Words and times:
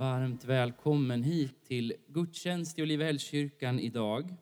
Varmt 0.00 0.44
välkommen 0.44 1.22
hit 1.22 1.64
till 1.64 1.94
gudstjänst 2.06 2.78
i 2.78 2.82
Olivehällskyrkan 2.82 3.80
idag. 3.80 4.34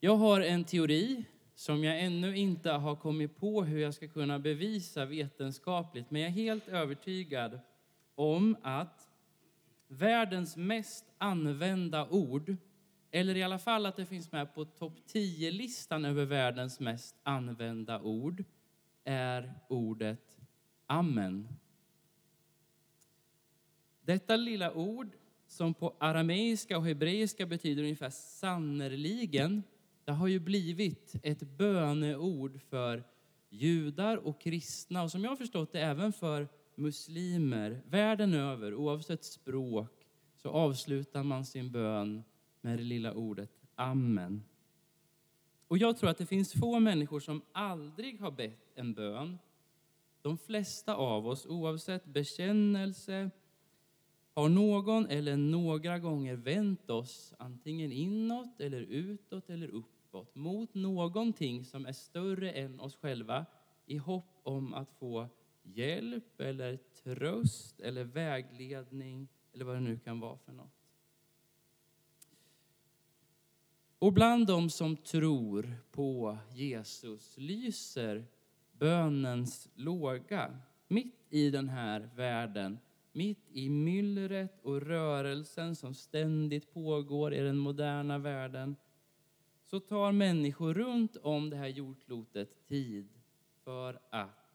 Jag 0.00 0.16
har 0.16 0.40
en 0.40 0.64
teori 0.64 1.24
som 1.54 1.84
jag 1.84 2.00
ännu 2.00 2.36
inte 2.36 2.70
har 2.70 2.96
kommit 2.96 3.36
på 3.36 3.64
hur 3.64 3.78
jag 3.78 3.94
ska 3.94 4.08
kunna 4.08 4.38
bevisa 4.38 5.04
vetenskapligt, 5.04 6.10
men 6.10 6.20
jag 6.20 6.28
är 6.28 6.34
helt 6.34 6.68
övertygad 6.68 7.60
om 8.14 8.56
att 8.62 9.08
världens 9.88 10.56
mest 10.56 11.04
använda 11.18 12.08
ord, 12.08 12.56
eller 13.10 13.36
i 13.36 13.42
alla 13.42 13.58
fall 13.58 13.86
att 13.86 13.96
det 13.96 14.06
finns 14.06 14.32
med 14.32 14.54
på 14.54 14.64
topp 14.64 14.98
10-listan 15.06 16.04
över 16.04 16.24
världens 16.24 16.80
mest 16.80 17.16
använda 17.22 18.00
ord, 18.00 18.44
är 19.04 19.54
ordet 19.68 20.38
amen. 20.86 21.59
Detta 24.00 24.36
lilla 24.36 24.74
ord, 24.74 25.08
som 25.46 25.74
på 25.74 25.96
arameiska 25.98 26.78
och 26.78 26.84
hebreiska 26.84 27.46
betyder 27.46 27.82
ungefär 27.82 28.10
sannerligen, 28.10 29.62
det 30.04 30.12
har 30.12 30.28
ju 30.28 30.38
blivit 30.38 31.14
ett 31.22 31.42
böneord 31.42 32.60
för 32.62 33.04
judar 33.48 34.16
och 34.16 34.40
kristna 34.40 35.02
och 35.02 35.10
som 35.10 35.24
jag 35.24 35.30
har 35.30 35.36
förstått 35.36 35.72
det 35.72 35.80
även 35.80 36.12
för 36.12 36.48
muslimer 36.74 37.82
världen 37.86 38.34
över, 38.34 38.74
oavsett 38.74 39.24
språk, 39.24 40.06
så 40.36 40.48
avslutar 40.48 41.22
man 41.22 41.44
sin 41.44 41.70
bön 41.70 42.22
med 42.60 42.78
det 42.78 42.84
lilla 42.84 43.14
ordet 43.14 43.50
amen. 43.80 44.44
Och 45.68 45.78
jag 45.78 45.96
tror 45.96 46.10
att 46.10 46.18
det 46.18 46.26
finns 46.26 46.52
få 46.52 46.80
människor 46.80 47.20
som 47.20 47.42
aldrig 47.52 48.20
har 48.20 48.30
bett 48.30 48.72
en 48.74 48.94
bön. 48.94 49.38
De 50.22 50.38
flesta 50.38 50.94
av 50.94 51.26
oss, 51.26 51.46
oavsett 51.46 52.04
bekännelse, 52.04 53.30
har 54.34 54.48
någon 54.48 55.06
eller 55.06 55.36
några 55.36 55.98
gånger 55.98 56.36
vänt 56.36 56.90
oss 56.90 57.34
antingen 57.38 57.92
inåt 57.92 58.60
eller 58.60 58.80
utåt 58.80 59.50
eller 59.50 59.68
uppåt 59.68 60.34
mot 60.34 60.74
någonting 60.74 61.64
som 61.64 61.86
är 61.86 61.92
större 61.92 62.52
än 62.52 62.80
oss 62.80 62.96
själva 62.96 63.46
i 63.86 63.96
hopp 63.96 64.40
om 64.42 64.74
att 64.74 64.90
få 64.98 65.28
hjälp 65.62 66.40
eller 66.40 66.76
tröst 66.76 67.80
eller 67.80 68.04
vägledning 68.04 69.28
eller 69.52 69.64
vad 69.64 69.76
det 69.76 69.80
nu 69.80 69.98
kan 69.98 70.20
vara 70.20 70.38
för 70.38 70.52
något. 70.52 70.80
Och 73.98 74.12
bland 74.12 74.46
de 74.46 74.70
som 74.70 74.96
tror 74.96 75.76
på 75.90 76.38
Jesus 76.54 77.38
lyser 77.38 78.24
bönens 78.72 79.68
låga 79.74 80.58
mitt 80.88 81.26
i 81.30 81.50
den 81.50 81.68
här 81.68 82.10
världen 82.14 82.78
mitt 83.12 83.50
i 83.52 83.70
myllret 83.70 84.60
och 84.62 84.82
rörelsen 84.82 85.76
som 85.76 85.94
ständigt 85.94 86.72
pågår 86.72 87.34
i 87.34 87.40
den 87.40 87.58
moderna 87.58 88.18
världen 88.18 88.76
så 89.64 89.80
tar 89.80 90.12
människor 90.12 90.74
runt 90.74 91.16
om 91.16 91.50
det 91.50 91.56
här 91.56 91.68
jordklotet 91.68 92.68
tid 92.68 93.08
för 93.64 94.00
att 94.10 94.54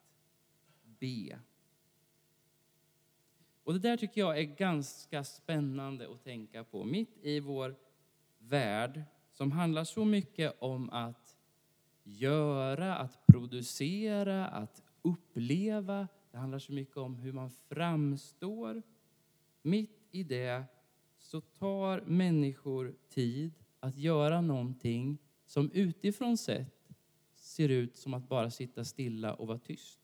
be. 0.83 1.39
Och 3.63 3.73
det 3.73 3.79
där 3.79 3.97
tycker 3.97 4.21
jag 4.21 4.39
är 4.39 4.43
ganska 4.43 5.23
spännande 5.23 6.11
att 6.11 6.23
tänka 6.23 6.63
på. 6.63 6.83
Mitt 6.83 7.17
i 7.22 7.39
vår 7.39 7.75
värld 8.37 9.01
som 9.31 9.51
handlar 9.51 9.83
så 9.83 10.05
mycket 10.05 10.55
om 10.59 10.89
att 10.89 11.37
göra, 12.03 12.95
att 12.95 13.27
producera, 13.27 14.47
att 14.47 14.83
uppleva, 15.01 16.07
det 16.35 16.40
handlar 16.40 16.59
så 16.59 16.73
mycket 16.73 16.97
om 16.97 17.16
hur 17.16 17.31
man 17.31 17.50
framstår. 17.50 18.81
Mitt 19.62 20.07
i 20.12 20.23
det 20.23 20.63
så 21.18 21.41
tar 21.41 22.01
människor 22.01 22.96
tid 23.09 23.53
att 23.79 23.97
göra 23.97 24.41
någonting 24.41 25.17
som 25.46 25.72
utifrån 25.72 26.37
sett 26.37 26.90
ser 27.35 27.70
ut 27.70 27.97
som 27.97 28.14
att 28.14 28.29
bara 28.29 28.49
sitta 28.52 28.84
stilla 28.84 29.34
och 29.34 29.47
vara 29.47 29.59
tyst. 29.59 29.99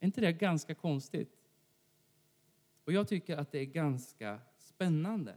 Är 0.00 0.06
inte 0.06 0.20
det 0.20 0.32
ganska 0.32 0.74
konstigt? 0.74 1.36
Och 2.84 2.92
jag 2.92 3.08
tycker 3.08 3.36
att 3.36 3.52
det 3.52 3.58
är 3.58 3.64
ganska 3.64 4.40
spännande. 4.58 5.36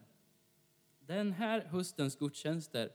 Den 1.00 1.32
här 1.32 1.62
höstens 1.62 2.16
gudstjänster 2.16 2.90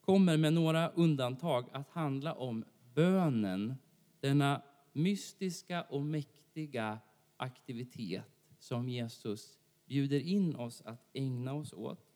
kommer 0.00 0.36
med 0.36 0.52
några 0.52 0.88
undantag 0.88 1.68
att 1.72 1.88
handla 1.90 2.34
om 2.34 2.64
bönen, 2.94 3.74
denna 4.20 4.62
mystiska 4.98 5.82
och 5.82 6.02
mäktiga 6.02 6.98
aktivitet 7.36 8.24
som 8.58 8.88
Jesus 8.88 9.58
bjuder 9.86 10.20
in 10.20 10.56
oss 10.56 10.82
att 10.84 11.08
ägna 11.12 11.54
oss 11.54 11.72
åt. 11.72 12.14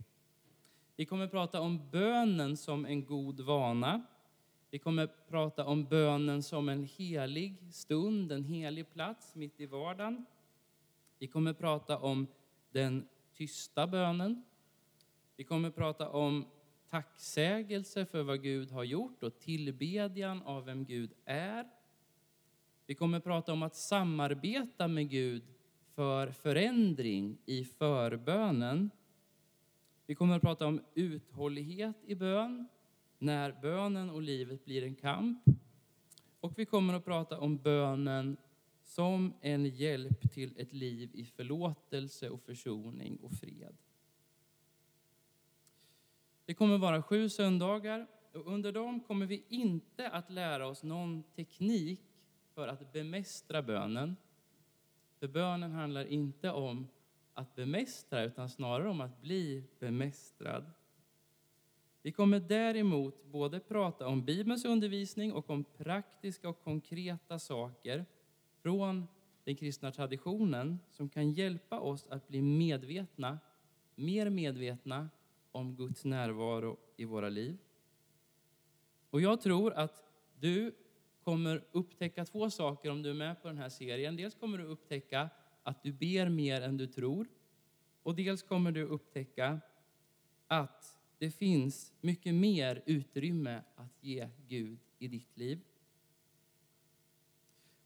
Vi 0.96 1.06
kommer 1.06 1.25
att 1.25 1.31
prata 1.31 1.61
om 1.61 1.90
bönen 1.90 2.56
som 2.56 2.87
en 2.87 3.05
god 3.05 3.40
vana. 3.40 4.02
Vi 4.70 4.79
kommer 4.79 5.05
att 5.05 5.29
prata 5.29 5.64
om 5.64 5.84
bönen 5.84 6.43
som 6.43 6.69
en 6.69 6.84
helig 6.84 7.73
stund, 7.73 8.32
en 8.32 8.44
helig 8.44 8.93
plats 8.93 9.34
mitt 9.34 9.61
i 9.61 9.67
vardagen. 9.67 10.26
Vi 11.19 11.26
kommer 11.26 11.50
att 11.50 11.58
prata 11.58 11.99
om 11.99 12.26
den 12.70 13.08
tysta 13.34 13.87
bönen. 13.87 14.44
Vi 15.37 15.44
kommer 15.44 15.69
att 15.69 15.75
prata 15.75 16.08
om 16.08 16.46
tacksägelse 16.90 18.06
för 18.06 18.23
vad 18.23 18.43
Gud 18.43 18.70
har 18.70 18.84
gjort 18.84 19.23
och 19.23 19.38
tillbedjan 19.38 20.43
av 20.43 20.64
vem 20.64 20.84
Gud 20.84 21.12
är. 21.25 21.81
Vi 22.93 22.97
kommer 22.97 23.19
att 23.19 23.25
prata 23.25 23.53
om 23.53 23.62
att 23.62 23.77
samarbeta 23.77 24.89
med 24.89 25.11
Gud 25.11 25.43
för 25.94 26.31
förändring 26.31 27.39
i 27.47 27.65
förbönen. 27.65 28.91
Vi 30.06 30.15
kommer 30.15 30.37
att 30.37 30.43
prata 30.43 30.67
om 30.67 30.81
uthållighet 30.94 31.97
i 32.06 32.15
bön, 32.15 32.69
när 33.19 33.53
bönen 33.62 34.11
och 34.11 34.23
livet 34.23 34.65
blir 34.65 34.83
en 34.83 34.94
kamp. 34.94 35.44
Och 36.41 36.59
vi 36.59 36.67
kommer 36.67 36.94
att 36.94 37.05
prata 37.05 37.41
om 37.41 37.56
bönen 37.56 38.37
som 38.83 39.35
en 39.41 39.67
hjälp 39.67 40.33
till 40.33 40.55
ett 40.59 40.73
liv 40.73 41.11
i 41.15 41.25
förlåtelse 41.25 42.31
och 42.31 42.43
försoning 42.43 43.17
och 43.23 43.33
fred. 43.33 43.77
Det 46.44 46.55
kommer 46.55 46.75
att 46.75 46.81
vara 46.81 47.03
sju 47.03 47.29
söndagar 47.29 48.06
och 48.33 48.47
under 48.47 48.73
dem 48.73 49.00
kommer 49.00 49.27
vi 49.27 49.44
inte 49.49 50.09
att 50.09 50.31
lära 50.31 50.67
oss 50.67 50.83
någon 50.83 51.23
teknik 51.23 52.00
för 52.54 52.69
att 52.69 52.93
bemästra 52.93 53.62
bönen. 53.62 54.16
För 55.19 55.28
bönen 55.28 55.72
handlar 55.72 56.04
inte 56.04 56.50
om 56.50 56.88
att 57.34 57.54
bemästra 57.54 58.22
utan 58.22 58.49
snarare 58.49 58.88
om 58.88 59.00
att 59.00 59.22
bli 59.22 59.64
bemästrad. 59.78 60.70
Vi 62.02 62.12
kommer 62.12 62.40
däremot 62.40 63.25
både 63.25 63.60
prata 63.60 64.06
om 64.06 64.25
Bibelns 64.25 64.64
undervisning 64.64 65.32
och 65.32 65.50
om 65.50 65.64
praktiska 65.64 66.49
och 66.49 66.64
konkreta 66.64 67.38
saker 67.38 68.04
från 68.62 69.06
den 69.44 69.56
kristna 69.56 69.93
traditionen 69.93 70.78
som 70.90 71.08
kan 71.08 71.32
hjälpa 71.32 71.81
oss 71.81 72.06
att 72.08 72.28
bli 72.28 72.43
medvetna, 72.43 73.38
mer 73.94 74.31
medvetna 74.31 75.08
om 75.52 75.76
Guds 75.76 76.05
närvaro 76.05 76.76
i 76.96 77.05
våra 77.05 77.28
liv. 77.28 77.58
Och 79.10 79.20
jag 79.20 79.40
tror 79.40 79.72
att 79.72 80.05
du 80.40 80.75
kommer 81.24 81.64
upptäcka 81.72 82.24
två 82.24 82.50
saker 82.50 82.90
om 82.90 83.02
du 83.02 83.10
är 83.10 83.14
med 83.14 83.42
på 83.42 83.48
den 83.48 83.58
här 83.58 83.69
serien. 83.69 84.16
Dels 84.16 84.34
kommer 84.34 84.58
du 84.58 84.64
upptäcka 84.64 85.30
att 85.62 85.82
du 85.82 85.92
ber 85.92 86.28
mer 86.28 86.60
än 86.60 86.76
du 86.76 86.86
tror. 86.86 87.28
Och 88.02 88.16
dels 88.16 88.42
kommer 88.42 88.72
du 88.72 88.82
upptäcka 88.82 89.60
att 90.46 90.98
det 91.19 91.30
finns 91.30 91.92
mycket 92.00 92.34
mer 92.34 92.82
utrymme 92.86 93.62
att 93.76 93.92
ge 94.00 94.28
Gud 94.48 94.78
i 94.98 95.08
ditt 95.08 95.36
liv. 95.36 95.60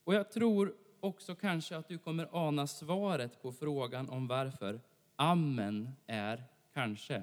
Och 0.04 0.14
jag 0.14 0.30
tror 0.30 0.74
också 1.00 1.34
kanske 1.34 1.76
att 1.76 1.88
du 1.88 1.98
kommer 1.98 2.28
ana 2.32 2.66
svaret 2.66 3.42
på 3.42 3.52
frågan 3.52 4.08
om 4.08 4.26
varför 4.26 4.80
Amen 5.16 5.90
är 6.06 6.44
kanske 6.72 7.22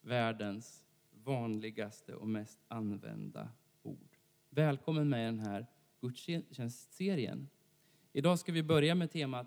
världens 0.00 0.84
vanligaste 1.12 2.14
och 2.14 2.28
mest 2.28 2.60
använda 2.68 3.48
Välkommen 4.52 5.08
med 5.08 5.22
i 5.22 5.24
den 5.24 5.40
här 5.40 5.66
gudstjänstserien. 6.00 7.48
Idag 8.12 8.38
ska 8.38 8.52
vi 8.52 8.62
börja 8.62 8.94
med 8.94 9.10
temat 9.10 9.46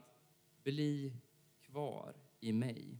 Bli 0.63 1.13
kvar 1.61 2.15
i 2.39 2.53
mig. 2.53 2.99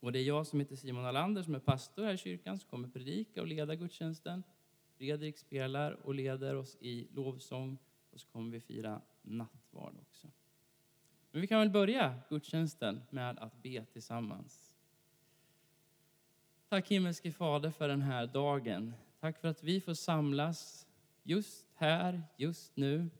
Och 0.00 0.12
det 0.12 0.18
är 0.18 0.22
jag 0.22 0.46
som 0.46 0.60
heter 0.60 0.76
Simon 0.76 1.04
Alander 1.04 1.42
som 1.42 1.54
är 1.54 1.58
pastor 1.58 2.04
här 2.04 2.14
i 2.14 2.16
kyrkan 2.16 2.58
som 2.58 2.68
kommer 2.70 2.88
predika 2.88 3.40
och 3.40 3.46
leda 3.46 3.74
gudstjänsten. 3.74 4.42
Fredrik 4.96 5.38
spelar 5.38 5.92
och 5.92 6.14
leder 6.14 6.54
oss 6.54 6.76
i 6.80 7.08
lovsång 7.12 7.78
och 8.10 8.20
så 8.20 8.26
kommer 8.26 8.50
vi 8.50 8.60
fira 8.60 9.00
nattvard 9.22 9.94
också. 10.00 10.28
Men 11.30 11.40
vi 11.40 11.46
kan 11.46 11.60
väl 11.60 11.70
börja 11.70 12.18
gudstjänsten 12.28 13.02
med 13.10 13.38
att 13.38 13.62
be 13.62 13.84
tillsammans. 13.84 14.74
Tack 16.68 16.90
himmelske 16.90 17.32
Fader 17.32 17.70
för 17.70 17.88
den 17.88 18.02
här 18.02 18.26
dagen. 18.26 18.92
Tack 19.26 19.38
för 19.38 19.48
att 19.48 19.62
vi 19.62 19.80
får 19.80 19.94
samlas 19.94 20.86
just 21.22 21.66
här, 21.74 22.22
just 22.36 22.76
nu, 22.76 23.10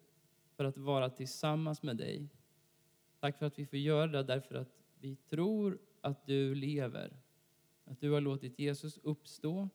för 0.57 0.65
att 0.65 0.79
vara 0.79 1.11
tillsammans 1.11 1.83
med 1.83 1.97
dig. 1.97 2.29
Tack 3.21 3.39
för 3.39 3.47
att 3.47 3.59
vi 3.59 3.67
får 3.67 3.79
göra 3.79 4.07
det 4.07 4.23
därför 4.23 4.55
att 4.55 4.83
vi 5.01 5.17
tror 5.17 5.79
att 6.01 6.27
du 6.27 6.55
lever. 6.55 7.17
Att 7.85 8.01
du 8.01 8.11
har 8.11 8.21
låtit 8.21 8.59
Jesus 8.59 8.99
uppstå 8.99 9.69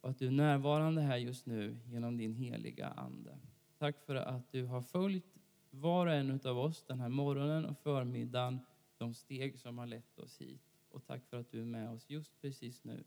och 0.00 0.10
att 0.10 0.18
du 0.18 0.26
är 0.26 0.30
närvarande 0.30 1.00
här 1.00 1.16
just 1.16 1.46
nu 1.46 1.78
genom 1.86 2.16
din 2.16 2.34
heliga 2.34 2.88
Ande. 2.88 3.38
Tack 3.78 4.00
för 4.06 4.14
att 4.14 4.52
du 4.52 4.64
har 4.64 4.82
följt 4.82 5.38
var 5.70 6.06
och 6.06 6.12
en 6.12 6.40
av 6.44 6.58
oss 6.58 6.84
den 6.86 7.00
här 7.00 7.08
morgonen 7.08 7.64
och 7.64 7.78
förmiddagen, 7.78 8.60
de 8.98 9.14
steg 9.14 9.58
som 9.58 9.78
har 9.78 9.86
lett 9.86 10.18
oss 10.18 10.40
hit. 10.40 10.62
Och 10.90 11.06
tack 11.06 11.24
för 11.26 11.36
att 11.36 11.50
du 11.50 11.60
är 11.60 11.64
med 11.64 11.90
oss 11.90 12.10
just 12.10 12.40
precis 12.40 12.84
nu. 12.84 13.04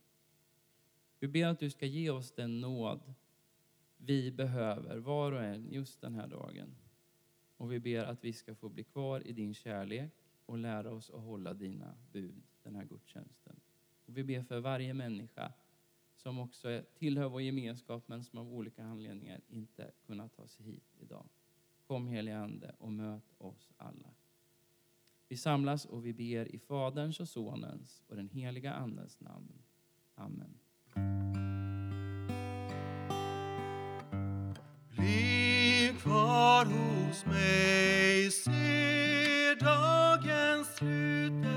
Vi 1.22 1.28
ber 1.28 1.46
att 1.46 1.60
du 1.60 1.70
ska 1.70 1.86
ge 1.86 2.10
oss 2.10 2.32
den 2.32 2.62
nåd 2.62 3.14
vi 3.98 4.32
behöver, 4.32 4.98
var 4.98 5.32
och 5.32 5.44
en, 5.44 5.72
just 5.72 6.02
den 6.02 6.16
här 6.16 6.28
dagen. 6.28 6.76
Och 7.58 7.72
vi 7.72 7.80
ber 7.80 8.04
att 8.04 8.24
vi 8.24 8.34
ska 8.34 8.56
få 8.56 8.70
bli 8.70 8.84
kvar 8.84 9.28
i 9.28 9.32
din 9.32 9.54
kärlek 9.54 10.12
och 10.46 10.58
lära 10.58 10.92
oss 10.92 11.10
att 11.10 11.22
hålla 11.22 11.54
dina 11.54 11.96
bud 12.12 12.44
den 12.64 12.76
här 12.76 12.86
gudstjänsten. 12.86 13.60
Och 14.06 14.18
vi 14.18 14.24
ber 14.24 14.44
för 14.44 14.60
varje 14.60 14.94
människa 14.94 15.54
som 16.16 16.40
också 16.40 16.84
tillhör 16.96 17.30
vår 17.30 17.42
gemenskap 17.42 18.08
men 18.08 18.24
som 18.24 18.40
av 18.40 18.54
olika 18.54 18.84
anledningar 18.84 19.42
inte 19.48 19.92
kunnat 20.06 20.34
ta 20.34 20.48
sig 20.48 20.66
hit 20.66 20.96
idag. 21.00 21.26
Kom 21.88 22.08
helige 22.08 22.38
Ande 22.38 22.76
och 22.80 22.92
möt 22.92 23.34
oss 23.38 23.72
alla. 23.78 24.10
Vi 25.28 25.38
samlas 25.38 25.86
och 25.86 26.06
vi 26.06 26.14
ber 26.14 26.56
i 26.56 26.60
Faderns 26.60 27.20
och 27.20 27.30
Sonens 27.30 28.04
och 28.08 28.16
den 28.16 28.30
heliga 28.30 28.74
Andens 28.74 29.20
namn. 29.20 29.54
Amen. 30.16 30.61
Bli 34.98 35.94
kvar 36.02 36.66
hos 36.66 37.26
mig, 37.26 38.32
se 38.32 39.56
dagens 39.60 40.68
slut. 40.78 41.51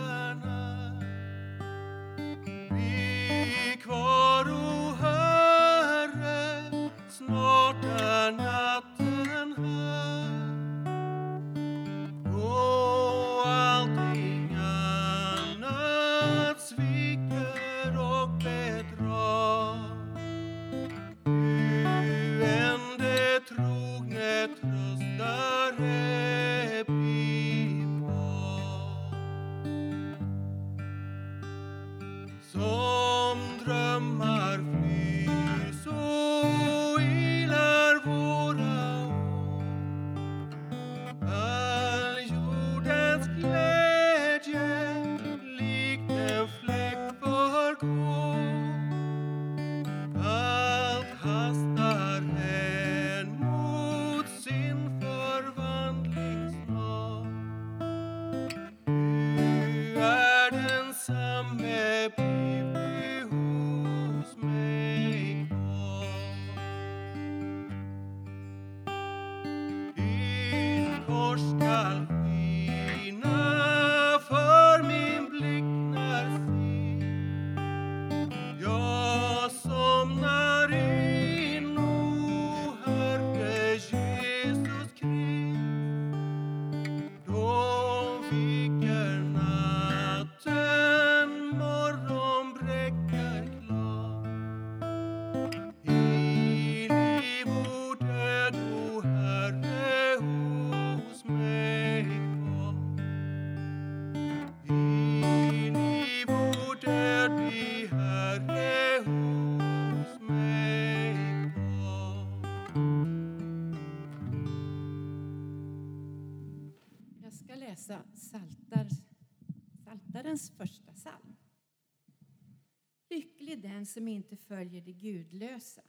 Som 123.95 124.09
inte 124.09 124.37
följer 124.37 124.81
det 124.81 124.93
gudlösa, 124.93 125.83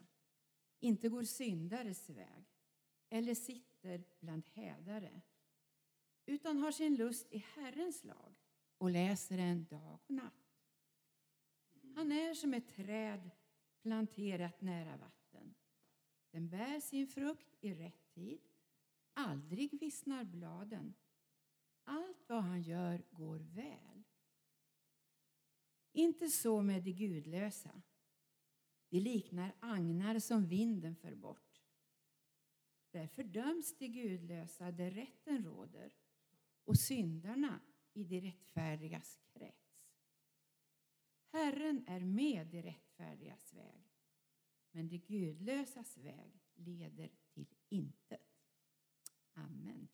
inte 0.79 1.09
går 1.09 1.24
syndares 1.24 2.09
väg 2.09 2.45
eller 3.09 3.35
sitter 3.35 4.03
bland 4.19 4.45
hädare, 4.53 5.21
utan 6.25 6.57
har 6.57 6.71
sin 6.71 6.95
lust 6.95 7.27
i 7.31 7.38
Herrens 7.38 8.03
lag 8.03 8.35
och 8.77 8.89
läser 8.89 9.38
den 9.38 9.65
dag 9.65 9.93
och 9.93 10.12
natt. 10.12 10.33
Han 11.95 12.12
är 12.12 12.33
som 12.33 12.53
ett 12.53 12.75
träd 12.75 13.31
planterat 13.81 14.62
nära 14.62 14.97
vatten. 14.97 15.55
Den 16.31 16.50
bär 16.50 16.79
sin 16.79 17.07
frukt 17.07 17.55
i 17.62 17.74
rätt 17.74 18.13
tid. 18.13 18.41
Aldrig 19.13 19.79
vissnar 19.79 20.24
bladen. 20.24 20.93
Allt 21.83 22.29
vad 22.29 22.43
han 22.43 22.62
gör 22.62 23.03
går 23.12 23.39
väl. 23.39 24.03
Inte 25.91 26.29
så 26.29 26.62
med 26.62 26.83
de 26.83 26.91
gudlösa. 26.91 27.81
De 28.95 29.01
liknar 29.01 29.55
agnar 29.59 30.19
som 30.19 30.47
vinden 30.47 30.95
för 30.95 31.15
bort. 31.15 31.61
Därför 32.91 33.23
döms 33.23 33.77
de 33.77 33.87
gudlösa 33.87 34.71
där 34.71 34.91
rätten 34.91 35.45
råder 35.45 35.93
och 36.63 36.77
syndarna 36.77 37.59
i 37.93 38.03
de 38.03 38.21
rättfärdigas 38.21 39.19
krets. 39.33 39.81
Herren 41.31 41.83
är 41.87 41.99
med 41.99 42.47
de 42.47 42.61
rättfärdigas 42.61 43.53
väg, 43.53 43.91
men 44.71 44.87
de 44.87 44.97
gudlösas 44.97 45.97
väg 45.97 46.41
leder 46.53 47.11
till 47.33 47.47
intet. 47.69 48.43
Amen. 49.33 49.87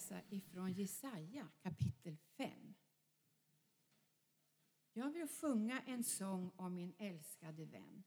Läsa 0.00 0.20
ifrån 0.28 0.72
Jesaja 0.72 1.48
kapitel 1.62 2.16
5. 2.36 2.74
Jag 4.92 5.10
vill 5.10 5.28
sjunga 5.28 5.80
en 5.86 6.04
sång 6.04 6.50
om 6.56 6.74
min 6.74 6.94
älskade 6.98 7.64
vän. 7.64 8.02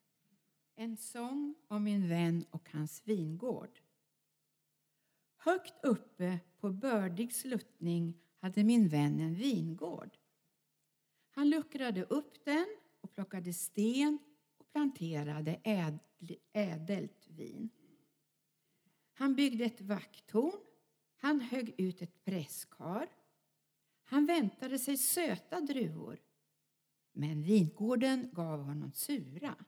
En 0.76 0.98
sång 0.98 1.56
om 1.68 1.84
min 1.84 2.10
vän 2.10 2.46
och 2.52 2.70
hans 2.70 3.02
vingård. 3.08 3.80
Högt 5.38 5.74
uppe 5.84 6.40
på 6.60 6.72
bördig 6.72 7.34
sluttning 7.34 8.20
hade 8.40 8.64
min 8.64 8.88
vän 8.88 9.20
en 9.20 9.36
vingård. 9.36 10.18
Han 11.32 11.50
luckrade 11.50 12.04
upp 12.04 12.46
den 12.46 12.68
och 13.02 13.14
plockade 13.14 13.54
sten 13.54 14.20
och 14.58 14.72
planterade 14.72 15.60
ädl- 15.64 16.40
ädelt 16.54 17.28
vin. 17.28 17.70
Han 19.14 19.36
byggde 19.36 19.66
ett 19.66 19.82
vakttorn, 19.82 20.73
han 21.24 21.42
högg 21.42 21.76
ut 21.78 22.02
ett 22.02 22.26
presskar. 22.26 23.10
Han 24.04 24.26
väntade 24.26 24.80
sig 24.80 24.98
söta 24.98 25.62
druvor, 25.62 26.22
men 27.12 27.44
vingården 27.44 28.30
gav 28.32 28.60
honom 28.60 28.92
sura. 28.92 29.66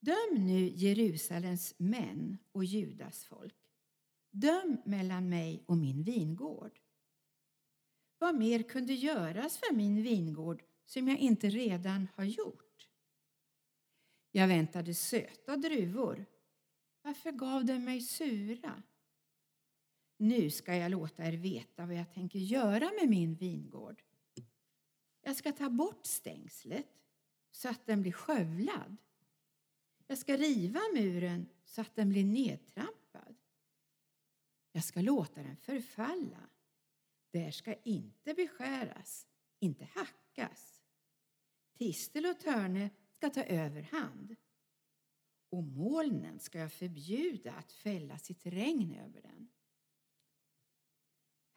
Döm 0.00 0.46
nu 0.46 0.68
Jerusalems 0.68 1.74
män 1.78 2.38
och 2.52 2.64
Judas 2.64 3.24
folk. 3.24 3.56
Döm 4.30 4.78
mellan 4.84 5.28
mig 5.28 5.64
och 5.66 5.76
min 5.76 6.02
vingård. 6.02 6.80
Vad 8.18 8.34
mer 8.34 8.62
kunde 8.62 8.94
göras 8.94 9.58
för 9.58 9.74
min 9.74 10.02
vingård 10.02 10.62
som 10.84 11.08
jag 11.08 11.18
inte 11.18 11.50
redan 11.50 12.08
har 12.14 12.24
gjort? 12.24 12.88
Jag 14.30 14.48
väntade 14.48 14.94
söta 14.94 15.56
druvor. 15.56 16.26
Varför 17.02 17.32
gav 17.32 17.64
de 17.64 17.78
mig 17.78 18.00
sura? 18.00 18.82
Nu 20.20 20.50
ska 20.50 20.76
jag 20.76 20.90
låta 20.90 21.24
er 21.24 21.32
veta 21.32 21.86
vad 21.86 21.96
jag 21.96 22.12
tänker 22.12 22.38
göra 22.38 22.90
med 23.00 23.08
min 23.08 23.34
vingård. 23.34 24.02
Jag 25.22 25.36
ska 25.36 25.52
ta 25.52 25.70
bort 25.70 26.06
stängslet 26.06 26.86
så 27.50 27.68
att 27.68 27.86
den 27.86 28.02
blir 28.02 28.12
skövlad. 28.12 28.96
Jag 30.06 30.18
ska 30.18 30.36
riva 30.36 30.80
muren 30.94 31.48
så 31.64 31.80
att 31.80 31.96
den 31.96 32.08
blir 32.08 32.24
nedtrampad. 32.24 33.36
Jag 34.72 34.84
ska 34.84 35.00
låta 35.00 35.42
den 35.42 35.56
förfalla. 35.56 36.48
Där 37.30 37.50
ska 37.50 37.74
inte 37.74 38.34
beskäras, 38.34 39.26
inte 39.58 39.84
hackas. 39.84 40.82
Tistel 41.78 42.26
och 42.26 42.40
törne 42.40 42.90
ska 43.16 43.30
ta 43.30 43.42
överhand. 43.42 44.36
Och 45.50 45.62
molnen 45.62 46.38
ska 46.38 46.58
jag 46.58 46.72
förbjuda 46.72 47.52
att 47.52 47.72
fälla 47.72 48.18
sitt 48.18 48.46
regn 48.46 48.94
över 48.94 49.22
den. 49.22 49.37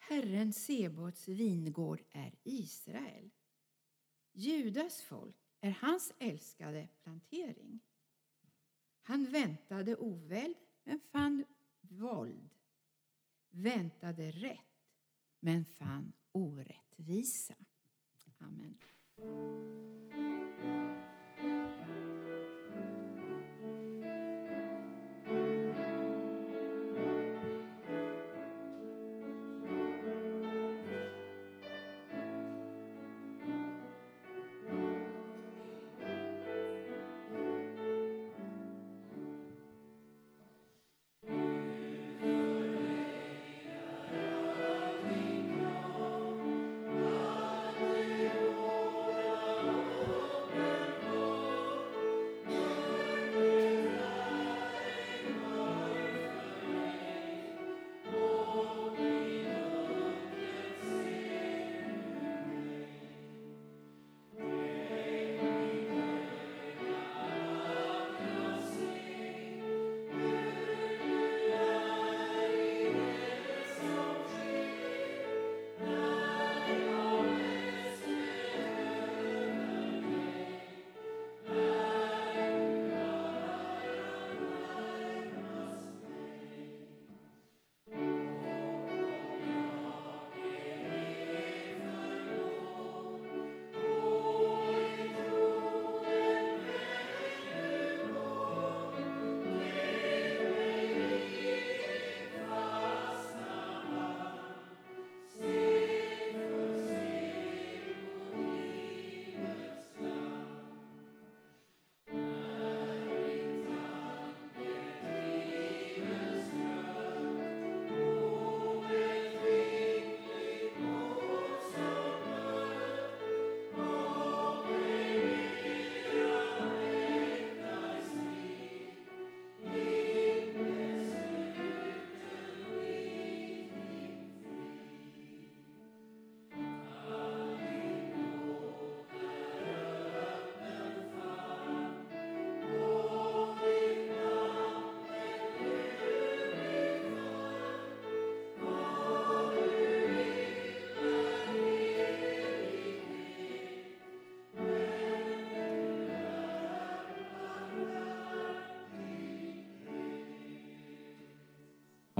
Herren 0.08 0.52
Sebaots 0.52 1.28
vingård 1.28 2.02
är 2.10 2.34
Israel. 2.42 3.30
Judas 4.32 5.02
folk 5.02 5.36
är 5.60 5.70
hans 5.70 6.12
älskade 6.18 6.88
plantering. 7.02 7.80
Han 9.02 9.24
väntade 9.24 9.96
oväld, 9.96 10.56
men 10.84 11.00
fann 11.00 11.44
våld. 11.80 12.50
Väntade 13.50 14.30
rätt, 14.30 14.86
men 15.40 15.64
fann 15.64 16.12
orättvisa. 16.32 17.54
Amen. 18.38 18.78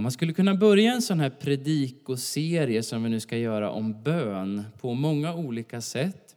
Om 0.02 0.04
man 0.04 0.12
skulle 0.12 0.32
kunna 0.32 0.54
börja 0.54 0.92
en 0.92 1.02
sån 1.02 1.20
här 1.20 1.30
predikoserie 1.30 2.82
som 2.82 3.02
vi 3.02 3.10
nu 3.10 3.20
ska 3.20 3.36
göra 3.36 3.70
om 3.70 4.02
bön 4.02 4.64
på 4.80 4.94
många 4.94 5.34
olika 5.34 5.80
sätt. 5.80 6.36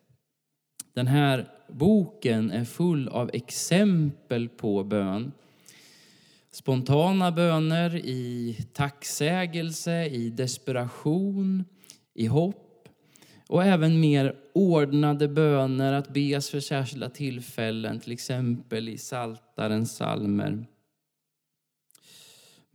Den 0.94 1.08
här 1.08 1.48
boken 1.70 2.52
är 2.52 2.66
full 2.66 3.08
av 3.08 3.30
exempel 3.34 4.50
på 4.50 4.84
bön. 4.84 5.32
Spontana 6.52 7.32
böner 7.32 7.96
i 7.96 8.58
tacksägelse, 8.74 10.06
i 10.06 10.30
desperation, 10.30 11.66
i 12.14 12.26
hopp 12.26 12.88
och 13.48 13.64
även 13.64 14.00
mer 14.00 14.36
ordnade 14.54 15.28
böner 15.28 15.94
att 15.94 16.14
bes 16.14 16.50
för 16.50 16.60
särskilda 16.60 17.10
tillfällen, 17.10 18.00
till 18.00 18.12
exempel 18.12 18.90
i 18.90 18.98
Saltarens 18.98 19.96
salmer. 19.96 20.66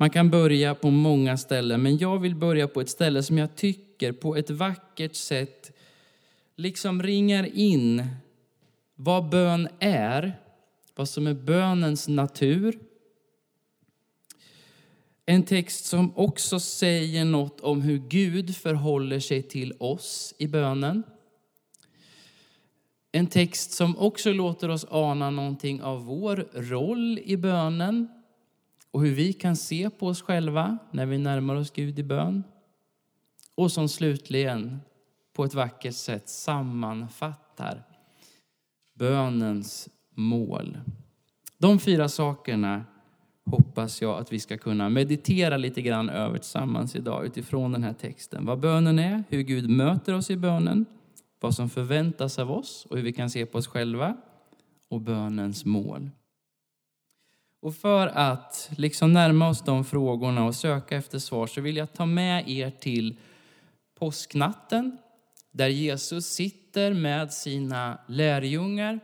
Man 0.00 0.10
kan 0.10 0.30
börja 0.30 0.74
på 0.74 0.90
många 0.90 1.36
ställen, 1.36 1.82
men 1.82 1.98
jag 1.98 2.18
vill 2.18 2.34
börja 2.34 2.68
på 2.68 2.80
ett 2.80 2.88
ställe 2.88 3.22
som 3.22 3.38
jag 3.38 3.56
tycker 3.56 4.12
på 4.12 4.36
ett 4.36 4.50
vackert 4.50 5.14
sätt 5.14 5.76
liksom 6.56 7.02
ringar 7.02 7.48
in 7.54 8.06
vad 8.94 9.28
bön 9.28 9.68
är, 9.78 10.40
vad 10.94 11.08
som 11.08 11.26
är 11.26 11.34
bönens 11.34 12.08
natur. 12.08 12.78
En 15.26 15.42
text 15.42 15.84
som 15.84 16.16
också 16.16 16.60
säger 16.60 17.24
något 17.24 17.60
om 17.60 17.82
hur 17.82 17.98
Gud 17.98 18.56
förhåller 18.56 19.20
sig 19.20 19.42
till 19.42 19.74
oss 19.78 20.34
i 20.38 20.46
bönen. 20.46 21.02
En 23.12 23.26
text 23.26 23.72
som 23.72 23.98
också 23.98 24.32
låter 24.32 24.68
oss 24.68 24.86
ana 24.90 25.30
någonting 25.30 25.82
av 25.82 26.04
vår 26.04 26.48
roll 26.54 27.18
i 27.24 27.36
bönen 27.36 28.19
och 28.90 29.02
hur 29.02 29.14
vi 29.14 29.32
kan 29.32 29.56
se 29.56 29.90
på 29.90 30.06
oss 30.06 30.22
själva 30.22 30.78
när 30.90 31.06
vi 31.06 31.18
närmar 31.18 31.54
oss 31.54 31.70
Gud 31.70 31.98
i 31.98 32.02
bön. 32.02 32.44
Och 33.54 33.72
som 33.72 33.88
slutligen 33.88 34.80
på 35.32 35.44
ett 35.44 35.54
vackert 35.54 35.94
sätt 35.94 36.28
sammanfattar 36.28 37.82
bönens 38.94 39.88
mål. 40.14 40.78
De 41.58 41.78
fyra 41.78 42.08
sakerna 42.08 42.84
hoppas 43.44 44.02
jag 44.02 44.18
att 44.20 44.32
vi 44.32 44.40
ska 44.40 44.58
kunna 44.58 44.88
meditera 44.88 45.56
lite 45.56 45.82
grann 45.82 46.08
över 46.08 46.38
tillsammans 46.38 46.96
idag 46.96 47.26
utifrån 47.26 47.72
den 47.72 47.84
här 47.84 47.92
texten. 47.92 48.46
Vad 48.46 48.60
bönen 48.60 48.98
är, 48.98 49.24
hur 49.28 49.42
Gud 49.42 49.70
möter 49.70 50.14
oss 50.14 50.30
i 50.30 50.36
bönen, 50.36 50.86
vad 51.40 51.54
som 51.54 51.70
förväntas 51.70 52.38
av 52.38 52.50
oss 52.50 52.86
och 52.90 52.96
hur 52.96 53.04
vi 53.04 53.12
kan 53.12 53.30
se 53.30 53.46
på 53.46 53.58
oss 53.58 53.66
själva 53.66 54.16
och 54.88 55.00
bönens 55.00 55.64
mål. 55.64 56.10
Och 57.60 57.74
för 57.74 58.06
att 58.06 58.70
liksom 58.76 59.12
närma 59.12 59.48
oss 59.48 59.62
de 59.62 59.84
frågorna 59.84 60.44
och 60.44 60.54
söka 60.54 60.96
efter 60.96 61.18
svar 61.18 61.46
så 61.46 61.60
vill 61.60 61.76
jag 61.76 61.92
ta 61.92 62.06
med 62.06 62.48
er 62.48 62.70
till 62.70 63.16
påsknatten 63.98 64.98
där 65.50 65.68
Jesus 65.68 66.26
sitter 66.26 66.94
med 66.94 67.32
sina 67.32 67.98
lärjungar. 68.06 69.00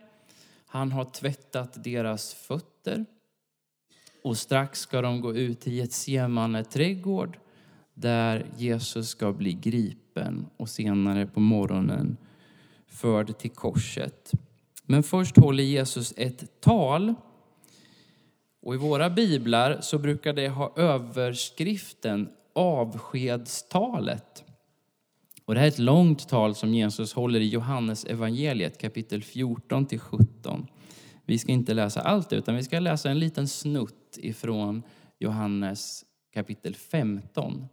Han 0.66 0.92
har 0.92 1.05
tvättat 1.05 1.85
deras 1.85 2.35
fötter 2.35 3.05
och 4.23 4.37
strax 4.37 4.81
ska 4.81 5.01
de 5.01 5.21
gå 5.21 5.35
ut 5.35 5.61
till 5.61 5.73
Getsemane 5.73 6.64
trädgård 6.64 7.38
där 7.95 8.47
Jesus 8.57 9.09
ska 9.09 9.33
bli 9.33 9.53
gripen 9.53 10.47
och 10.57 10.69
senare 10.69 11.27
på 11.27 11.40
morgonen 11.40 12.16
förd 12.88 13.38
till 13.38 13.51
korset. 13.51 14.33
Men 14.85 15.03
först 15.03 15.37
håller 15.37 15.64
Jesus 15.64 16.14
ett 16.16 16.61
tal. 16.61 17.14
Och 18.66 18.74
I 18.74 18.79
våra 18.79 19.11
biblar 19.11 19.81
så 19.81 19.98
brukar 19.98 20.33
det 20.33 20.48
ha 20.48 20.72
överskriften 20.76 22.29
avskedstalet. 22.52 24.44
Och 25.44 25.55
det 25.55 25.61
här 25.61 25.66
är 25.66 25.70
ett 25.70 25.79
långt 25.79 26.29
tal 26.29 26.55
som 26.55 26.74
Jesus 26.74 27.12
håller 27.12 27.40
i 27.40 27.48
Johannes 27.48 28.05
evangeliet 28.05 28.79
kapitel 28.79 29.22
14 29.22 29.87
till 29.87 29.98
17. 29.98 30.66
Vi 31.24 31.38
ska 31.38 31.52
inte 31.52 31.74
läsa 31.74 32.00
allt 32.00 32.33
utan 32.33 32.57
vi 32.57 32.62
ska 32.62 32.81
läsa 32.81 33.11
en 33.11 33.18
liten 33.18 33.48
snutt 33.48 34.18
ifrån 34.22 34.83
Johannes 35.18 36.05
kapitel 36.33 36.74
15. 36.74 37.66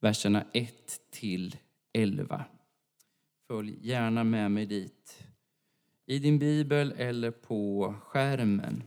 Verserna 0.00 0.44
1 0.52 0.72
till 1.12 1.56
11. 1.92 2.44
Följ 3.48 3.78
gärna 3.80 4.24
med 4.24 4.50
mig 4.50 4.66
dit. 4.66 5.26
I 6.06 6.18
din 6.18 6.38
bibel 6.38 6.94
eller 6.96 7.30
på 7.30 7.94
skärmen. 8.00 8.82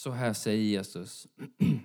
Så 0.00 0.10
här 0.10 0.32
säger 0.32 0.62
Jesus. 0.62 1.28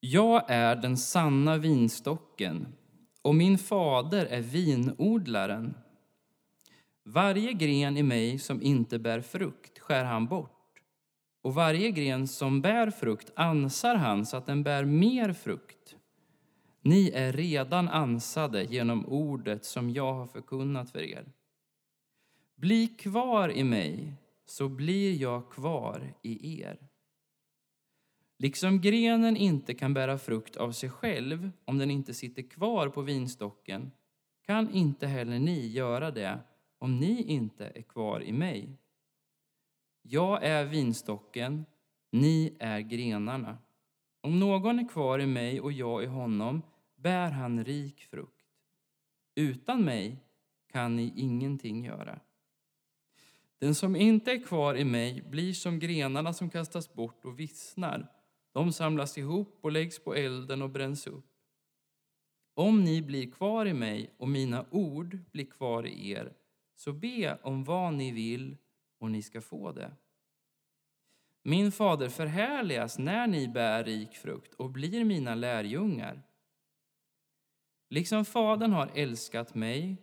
Jag 0.00 0.50
är 0.50 0.76
den 0.76 0.96
sanna 0.96 1.56
vinstocken 1.56 2.66
och 3.22 3.34
min 3.34 3.58
fader 3.58 4.26
är 4.26 4.40
vinodlaren. 4.40 5.74
Varje 7.04 7.52
gren 7.52 7.96
i 7.96 8.02
mig 8.02 8.38
som 8.38 8.62
inte 8.62 8.98
bär 8.98 9.20
frukt 9.20 9.78
skär 9.78 10.04
han 10.04 10.26
bort 10.26 10.82
och 11.42 11.54
varje 11.54 11.90
gren 11.90 12.28
som 12.28 12.62
bär 12.62 12.90
frukt 12.90 13.32
ansar 13.36 13.94
han 13.94 14.26
så 14.26 14.36
att 14.36 14.46
den 14.46 14.62
bär 14.62 14.84
mer 14.84 15.32
frukt. 15.32 15.96
Ni 16.80 17.10
är 17.10 17.32
redan 17.32 17.88
ansade 17.88 18.64
genom 18.64 19.06
ordet 19.06 19.64
som 19.64 19.90
jag 19.90 20.14
har 20.14 20.26
förkunnat 20.26 20.90
för 20.90 21.02
er. 21.02 21.32
Bli 22.56 22.86
kvar 22.86 23.52
i 23.52 23.64
mig, 23.64 24.14
så 24.46 24.68
blir 24.68 25.14
jag 25.14 25.50
kvar 25.50 26.14
i 26.22 26.60
er. 26.62 26.88
Liksom 28.38 28.80
grenen 28.80 29.36
inte 29.36 29.74
kan 29.74 29.94
bära 29.94 30.18
frukt 30.18 30.56
av 30.56 30.72
sig 30.72 30.90
själv 30.90 31.50
om 31.64 31.78
den 31.78 31.90
inte 31.90 32.14
sitter 32.14 32.42
kvar 32.42 32.88
på 32.88 33.02
vinstocken 33.02 33.90
kan 34.46 34.70
inte 34.70 35.06
heller 35.06 35.38
ni 35.38 35.66
göra 35.66 36.10
det 36.10 36.38
om 36.78 36.98
ni 36.98 37.22
inte 37.22 37.72
är 37.74 37.82
kvar 37.82 38.22
i 38.22 38.32
mig. 38.32 38.78
Jag 40.02 40.44
är 40.44 40.64
vinstocken, 40.64 41.66
ni 42.10 42.56
är 42.58 42.80
grenarna. 42.80 43.58
Om 44.20 44.38
någon 44.38 44.78
är 44.78 44.88
kvar 44.88 45.18
i 45.18 45.26
mig 45.26 45.60
och 45.60 45.72
jag 45.72 46.02
i 46.02 46.06
honom 46.06 46.62
bär 46.96 47.30
han 47.30 47.64
rik 47.64 48.00
frukt. 48.00 48.46
Utan 49.34 49.84
mig 49.84 50.16
kan 50.72 50.96
ni 50.96 51.12
ingenting 51.16 51.84
göra. 51.84 52.20
Den 53.62 53.74
som 53.74 53.96
inte 53.96 54.32
är 54.32 54.42
kvar 54.42 54.74
i 54.74 54.84
mig 54.84 55.22
blir 55.22 55.52
som 55.52 55.78
grenarna 55.78 56.32
som 56.32 56.50
kastas 56.50 56.94
bort 56.94 57.24
och 57.24 57.40
vissnar. 57.40 58.12
De 58.52 58.72
samlas 58.72 59.18
ihop 59.18 59.58
och 59.60 59.72
läggs 59.72 59.98
på 59.98 60.14
elden 60.14 60.62
och 60.62 60.70
bränns 60.70 61.06
upp. 61.06 61.26
Om 62.54 62.84
ni 62.84 63.02
blir 63.02 63.30
kvar 63.30 63.66
i 63.66 63.74
mig 63.74 64.14
och 64.16 64.28
mina 64.28 64.66
ord 64.70 65.18
blir 65.32 65.44
kvar 65.44 65.86
i 65.86 66.10
er, 66.10 66.32
så 66.76 66.92
be 66.92 67.38
om 67.42 67.64
vad 67.64 67.94
ni 67.94 68.12
vill 68.12 68.56
och 68.98 69.10
ni 69.10 69.22
ska 69.22 69.40
få 69.40 69.72
det. 69.72 69.92
Min 71.42 71.72
fader 71.72 72.08
förhärligas 72.08 72.98
när 72.98 73.26
ni 73.26 73.48
bär 73.48 73.84
rik 73.84 74.14
frukt 74.14 74.54
och 74.54 74.70
blir 74.70 75.04
mina 75.04 75.34
lärjungar. 75.34 76.22
Liksom 77.88 78.24
Fadern 78.24 78.72
har 78.72 78.90
älskat 78.94 79.54
mig, 79.54 79.96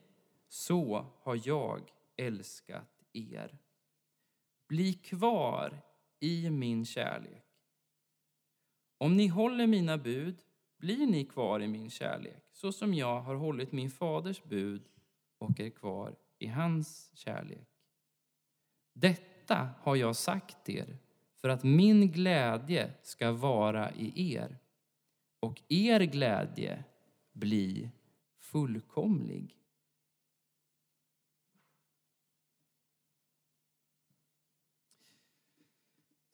så 0.47 1.05
har 1.21 1.41
jag 1.43 1.81
älskat 2.17 2.98
er. 3.13 3.57
Bli 4.67 4.93
kvar 4.93 5.81
i 6.19 6.49
min 6.49 6.85
kärlek. 6.85 7.45
Om 8.97 9.17
ni 9.17 9.27
håller 9.27 9.67
mina 9.67 9.97
bud 9.97 10.41
blir 10.77 11.07
ni 11.07 11.25
kvar 11.25 11.59
i 11.59 11.67
min 11.67 11.89
kärlek 11.89 12.43
så 12.51 12.71
som 12.71 12.93
jag 12.93 13.21
har 13.21 13.35
hållit 13.35 13.71
min 13.71 13.91
faders 13.91 14.43
bud 14.43 14.83
och 15.37 15.59
är 15.59 15.69
kvar 15.69 16.15
i 16.39 16.47
hans 16.47 17.11
kärlek. 17.13 17.67
Detta 18.93 19.69
har 19.81 19.95
jag 19.95 20.15
sagt 20.15 20.69
er 20.69 20.97
för 21.41 21.49
att 21.49 21.63
min 21.63 22.11
glädje 22.11 22.93
ska 23.03 23.31
vara 23.31 23.91
i 23.91 24.33
er 24.33 24.57
och 25.39 25.61
er 25.69 25.99
glädje 25.99 26.83
bli 27.33 27.89
fullkomlig. 28.39 29.58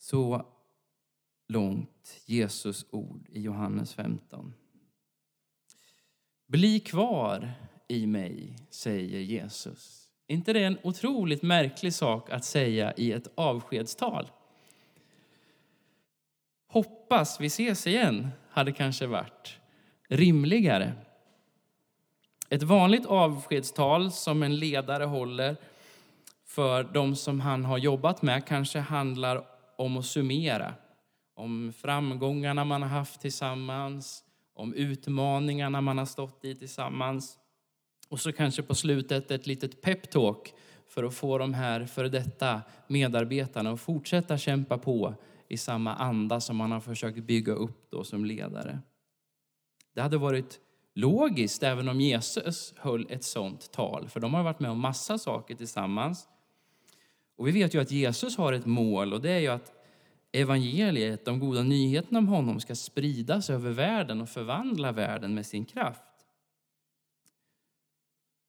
Så 0.06 0.46
långt 1.48 2.22
Jesus 2.26 2.86
ord 2.92 3.28
i 3.30 3.42
Johannes 3.42 3.94
15. 3.94 4.54
Bli 6.48 6.80
kvar 6.80 7.54
i 7.88 8.08
mig, 8.08 8.56
säger 8.70 9.20
Jesus. 9.20 10.10
Är 10.28 10.36
inte 10.36 10.54
det 10.54 10.64
en 10.64 10.78
otroligt 10.84 11.42
märklig 11.42 11.94
sak 11.94 12.30
att 12.30 12.46
säga 12.46 12.94
i 12.98 13.12
ett 13.12 13.28
avskedstal? 13.36 14.32
Hoppas 16.68 17.42
vi 17.42 17.48
ses 17.48 17.88
igen, 17.88 18.30
hade 18.50 18.72
kanske 18.72 19.08
varit 19.08 19.58
rimligare. 20.08 20.94
Ett 22.50 22.64
vanligt 22.64 23.06
avskedstal 23.06 24.12
som 24.12 24.44
en 24.44 24.56
ledare 24.56 25.04
håller 25.04 25.58
för 26.46 26.84
de 26.84 27.16
som 27.16 27.40
han 27.40 27.66
har 27.66 27.78
jobbat 27.78 28.22
med 28.22 28.46
kanske 28.46 28.80
handlar 28.80 29.55
om 29.78 29.98
att 29.98 30.06
summera. 30.06 30.74
Om 31.36 31.74
framgångarna 31.78 32.64
man 32.64 32.82
har 32.82 32.90
haft 32.90 33.22
tillsammans, 33.22 34.24
om 34.54 34.74
utmaningarna 34.74 35.82
man 35.82 35.98
har 35.98 36.06
stått 36.06 36.46
i 36.46 36.56
tillsammans. 36.56 37.38
Och 38.10 38.20
så 38.20 38.32
kanske 38.32 38.64
på 38.64 38.76
slutet 38.76 39.32
ett 39.32 39.48
litet 39.48 39.82
peptalk 39.82 40.54
för 40.88 41.04
att 41.04 41.14
få 41.14 41.38
de 41.38 41.54
här 41.54 41.86
före 41.86 42.10
detta 42.10 42.62
medarbetarna 42.88 43.72
att 43.72 43.82
fortsätta 43.82 44.38
kämpa 44.38 44.78
på 44.78 45.16
i 45.48 45.58
samma 45.58 45.96
anda 45.96 46.42
som 46.42 46.58
man 46.58 46.72
har 46.72 46.80
försökt 46.80 47.24
bygga 47.24 47.54
upp 47.54 47.92
då 47.92 48.04
som 48.04 48.26
ledare. 48.26 48.80
Det 49.94 50.02
hade 50.02 50.18
varit 50.18 50.60
logiskt 50.96 51.64
även 51.64 51.90
om 51.90 52.02
Jesus 52.02 52.74
höll 52.78 53.08
ett 53.10 53.24
sånt 53.24 53.72
tal, 53.72 54.10
för 54.10 54.20
de 54.20 54.34
har 54.34 54.44
varit 54.44 54.60
med 54.60 54.72
om 54.72 54.80
massa 54.80 55.18
saker 55.18 55.56
tillsammans. 55.56 56.28
Och 57.36 57.48
vi 57.48 57.52
vet 57.52 57.74
ju 57.74 57.82
att 57.82 57.92
Jesus 57.92 58.38
har 58.38 58.54
ett 58.54 58.66
mål 58.66 59.14
och 59.14 59.22
det 59.22 59.32
är 59.32 59.40
ju 59.40 59.48
att 59.48 59.72
evangeliet, 60.32 61.26
de 61.26 61.40
goda 61.40 61.64
nyheterna 61.64 62.20
om 62.20 62.28
honom 62.28 62.60
ska 62.60 62.76
spridas 62.76 63.50
över 63.50 63.72
världen 63.72 64.22
och 64.22 64.30
förvandla 64.30 64.92
världen 64.92 65.36
med 65.36 65.46
sin 65.46 65.66
kraft. 65.66 66.02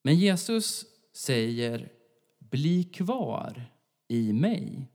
Men 0.03 0.17
Jesus 0.17 0.85
säger 1.13 1.93
bli 2.39 2.85
kvar 2.85 3.65
i 4.09 4.33
mig. 4.33 4.91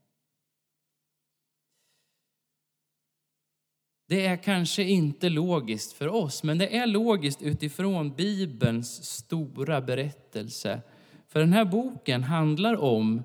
Det 4.08 4.26
är 4.26 4.38
kanske 4.38 4.84
inte 4.84 5.30
logiskt 5.30 5.94
för 5.94 6.08
oss, 6.08 6.44
men 6.44 6.58
det 6.58 6.78
är 6.78 6.88
logiskt 6.88 7.42
utifrån 7.42 8.16
Bibelns 8.16 9.04
stora 9.04 9.82
berättelse. 9.82 10.82
För 11.28 11.40
den 11.40 11.54
här 11.54 11.66
boken 11.66 12.24
handlar 12.24 12.78
om, 12.78 13.24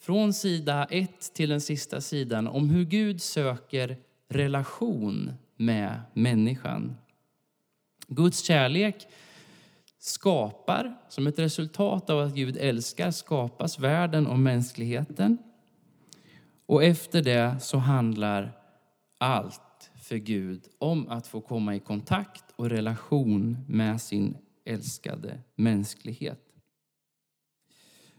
från 0.00 0.32
sida 0.32 0.84
1 0.90 1.34
till 1.34 1.48
den 1.48 1.60
sista 1.60 2.00
sidan, 2.00 2.46
om 2.46 2.70
hur 2.70 2.84
Gud 2.84 3.22
söker 3.22 3.96
relation 4.28 5.32
med 5.56 6.00
människan. 6.12 6.96
Guds 8.08 8.42
kärlek 8.42 9.06
skapar, 9.98 10.96
som 11.08 11.26
ett 11.26 11.38
resultat 11.38 12.10
av 12.10 12.20
att 12.20 12.34
Gud 12.34 12.56
älskar, 12.56 13.10
skapas 13.10 13.78
världen 13.78 14.26
och 14.26 14.38
mänskligheten. 14.38 15.38
Och 16.66 16.84
efter 16.84 17.22
det 17.22 17.56
så 17.60 17.78
handlar 17.78 18.52
allt 19.18 19.90
för 20.02 20.16
Gud 20.16 20.62
om 20.78 21.08
att 21.08 21.26
få 21.26 21.40
komma 21.40 21.74
i 21.74 21.80
kontakt 21.80 22.44
och 22.56 22.70
relation 22.70 23.56
med 23.68 24.00
sin 24.00 24.36
älskade 24.64 25.40
mänsklighet. 25.54 26.47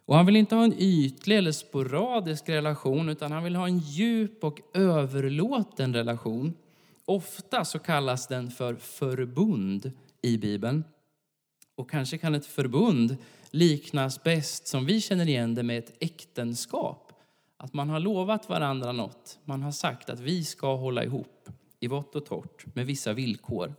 Och 0.09 0.15
han 0.15 0.25
vill 0.25 0.35
inte 0.35 0.55
ha 0.55 0.63
en 0.63 0.79
ytlig 0.79 1.37
eller 1.37 1.51
sporadisk 1.51 2.49
relation 2.49 3.09
utan 3.09 3.31
han 3.31 3.43
vill 3.43 3.55
ha 3.55 3.67
en 3.67 3.79
djup 3.79 4.43
och 4.43 4.59
överlåten 4.73 5.93
relation. 5.93 6.53
Ofta 7.05 7.65
så 7.65 7.79
kallas 7.79 8.27
den 8.27 8.51
för 8.51 8.75
förbund 8.75 9.91
i 10.21 10.37
Bibeln. 10.37 10.83
Och 11.75 11.89
kanske 11.89 12.17
kan 12.17 12.35
ett 12.35 12.45
förbund 12.45 13.17
liknas 13.51 14.23
bäst 14.23 14.67
som 14.67 14.85
vi 14.85 15.01
känner 15.01 15.29
igen 15.29 15.55
det 15.55 15.63
med 15.63 15.77
ett 15.77 15.93
äktenskap. 15.99 17.13
Att 17.57 17.73
man 17.73 17.89
har 17.89 17.99
lovat 17.99 18.49
varandra 18.49 18.91
något. 18.91 19.39
Man 19.45 19.61
har 19.61 19.71
sagt 19.71 20.09
att 20.09 20.19
vi 20.19 20.43
ska 20.43 20.75
hålla 20.75 21.03
ihop 21.03 21.49
i 21.79 21.87
vått 21.87 22.15
och 22.15 22.25
torrt 22.25 22.75
med 22.75 22.85
vissa 22.85 23.13
villkor. 23.13 23.73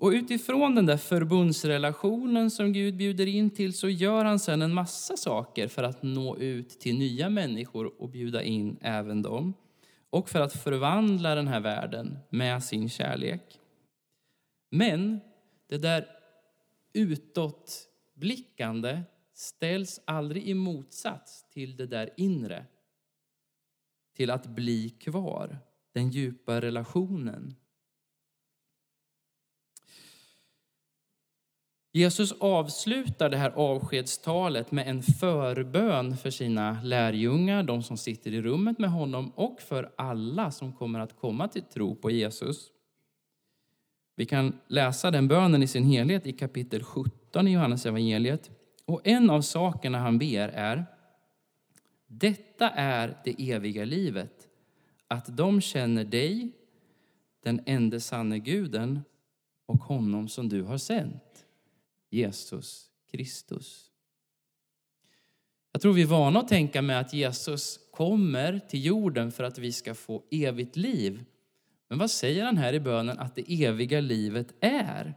Och 0.00 0.10
utifrån 0.10 0.74
den 0.74 0.86
där 0.86 0.96
förbundsrelationen 0.96 2.50
som 2.50 2.72
Gud 2.72 2.96
bjuder 2.96 3.26
in 3.26 3.50
till 3.50 3.72
så 3.72 3.88
gör 3.88 4.24
han 4.24 4.38
sen 4.38 4.62
en 4.62 4.74
massa 4.74 5.16
saker 5.16 5.68
för 5.68 5.82
att 5.82 6.02
nå 6.02 6.36
ut 6.36 6.80
till 6.80 6.98
nya 6.98 7.28
människor 7.28 8.02
och 8.02 8.08
bjuda 8.08 8.42
in 8.42 8.78
även 8.80 9.22
dem. 9.22 9.54
Och 10.10 10.28
för 10.28 10.40
att 10.40 10.52
förvandla 10.52 11.34
den 11.34 11.48
här 11.48 11.60
världen 11.60 12.18
med 12.30 12.64
sin 12.64 12.88
kärlek. 12.88 13.60
Men 14.70 15.20
det 15.68 15.78
där 15.78 16.06
utåtblickande 16.92 19.02
ställs 19.34 20.00
aldrig 20.04 20.48
i 20.48 20.54
motsats 20.54 21.44
till 21.50 21.76
det 21.76 21.86
där 21.86 22.10
inre. 22.16 22.66
Till 24.16 24.30
att 24.30 24.46
bli 24.46 24.90
kvar 24.90 25.58
den 25.92 26.10
djupa 26.10 26.60
relationen. 26.60 27.54
Jesus 31.92 32.32
avslutar 32.40 33.28
det 33.28 33.36
här 33.36 33.50
avskedstalet 33.50 34.72
med 34.72 34.88
en 34.88 35.02
förbön 35.02 36.16
för 36.16 36.30
sina 36.30 36.82
lärjungar, 36.82 37.62
de 37.62 37.82
som 37.82 37.96
sitter 37.96 38.34
i 38.34 38.42
rummet 38.42 38.78
med 38.78 38.90
honom 38.90 39.32
och 39.34 39.60
för 39.60 39.92
alla 39.96 40.50
som 40.50 40.72
kommer 40.72 41.00
att 41.00 41.16
komma 41.16 41.48
till 41.48 41.62
tro 41.62 41.94
på 41.94 42.10
Jesus. 42.10 42.70
Vi 44.16 44.26
kan 44.26 44.58
läsa 44.66 45.10
den 45.10 45.28
bönen 45.28 45.62
i 45.62 45.66
sin 45.66 45.84
helhet 45.84 46.26
i 46.26 46.32
kapitel 46.32 46.82
17 46.82 47.48
i 47.48 47.52
Johannes 47.52 47.86
evangeliet. 47.86 48.50
Och 48.84 49.00
en 49.04 49.30
av 49.30 49.40
sakerna 49.40 49.98
han 49.98 50.18
ber 50.18 50.48
är 50.48 50.84
Detta 52.06 52.70
är 52.70 53.18
det 53.24 53.50
eviga 53.50 53.84
livet, 53.84 54.48
att 55.08 55.36
de 55.36 55.60
känner 55.60 56.04
dig, 56.04 56.52
den 57.42 57.60
enda 57.66 58.00
sanne 58.00 58.38
guden 58.38 59.00
och 59.66 59.78
honom 59.78 60.28
som 60.28 60.48
du 60.48 60.62
har 60.62 60.78
sänt, 60.78 61.29
Jesus 62.10 62.90
Kristus. 63.10 63.90
Jag 65.72 65.82
tror 65.82 65.92
vi 65.92 66.02
är 66.02 66.06
vana 66.06 66.40
att 66.40 66.48
tänka 66.48 66.82
med 66.82 67.00
att 67.00 67.12
Jesus 67.12 67.80
kommer 67.92 68.58
till 68.58 68.84
jorden 68.84 69.32
för 69.32 69.44
att 69.44 69.58
vi 69.58 69.72
ska 69.72 69.94
få 69.94 70.22
evigt 70.30 70.76
liv. 70.76 71.24
Men 71.88 71.98
vad 71.98 72.10
säger 72.10 72.44
han 72.44 72.56
här 72.56 72.72
i 72.72 72.80
bönen 72.80 73.18
att 73.18 73.34
det 73.34 73.64
eviga 73.64 74.00
livet 74.00 74.54
är? 74.60 75.14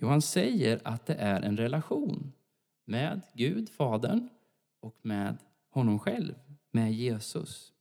Jo, 0.00 0.08
han 0.08 0.22
säger 0.22 0.80
att 0.84 1.06
det 1.06 1.14
är 1.14 1.42
en 1.42 1.56
relation 1.56 2.32
med 2.84 3.20
Gud, 3.34 3.70
Fadern, 3.70 4.28
och 4.80 4.98
med 5.02 5.36
honom 5.70 5.98
själv, 5.98 6.34
med 6.70 6.92
Jesus. 6.92 7.72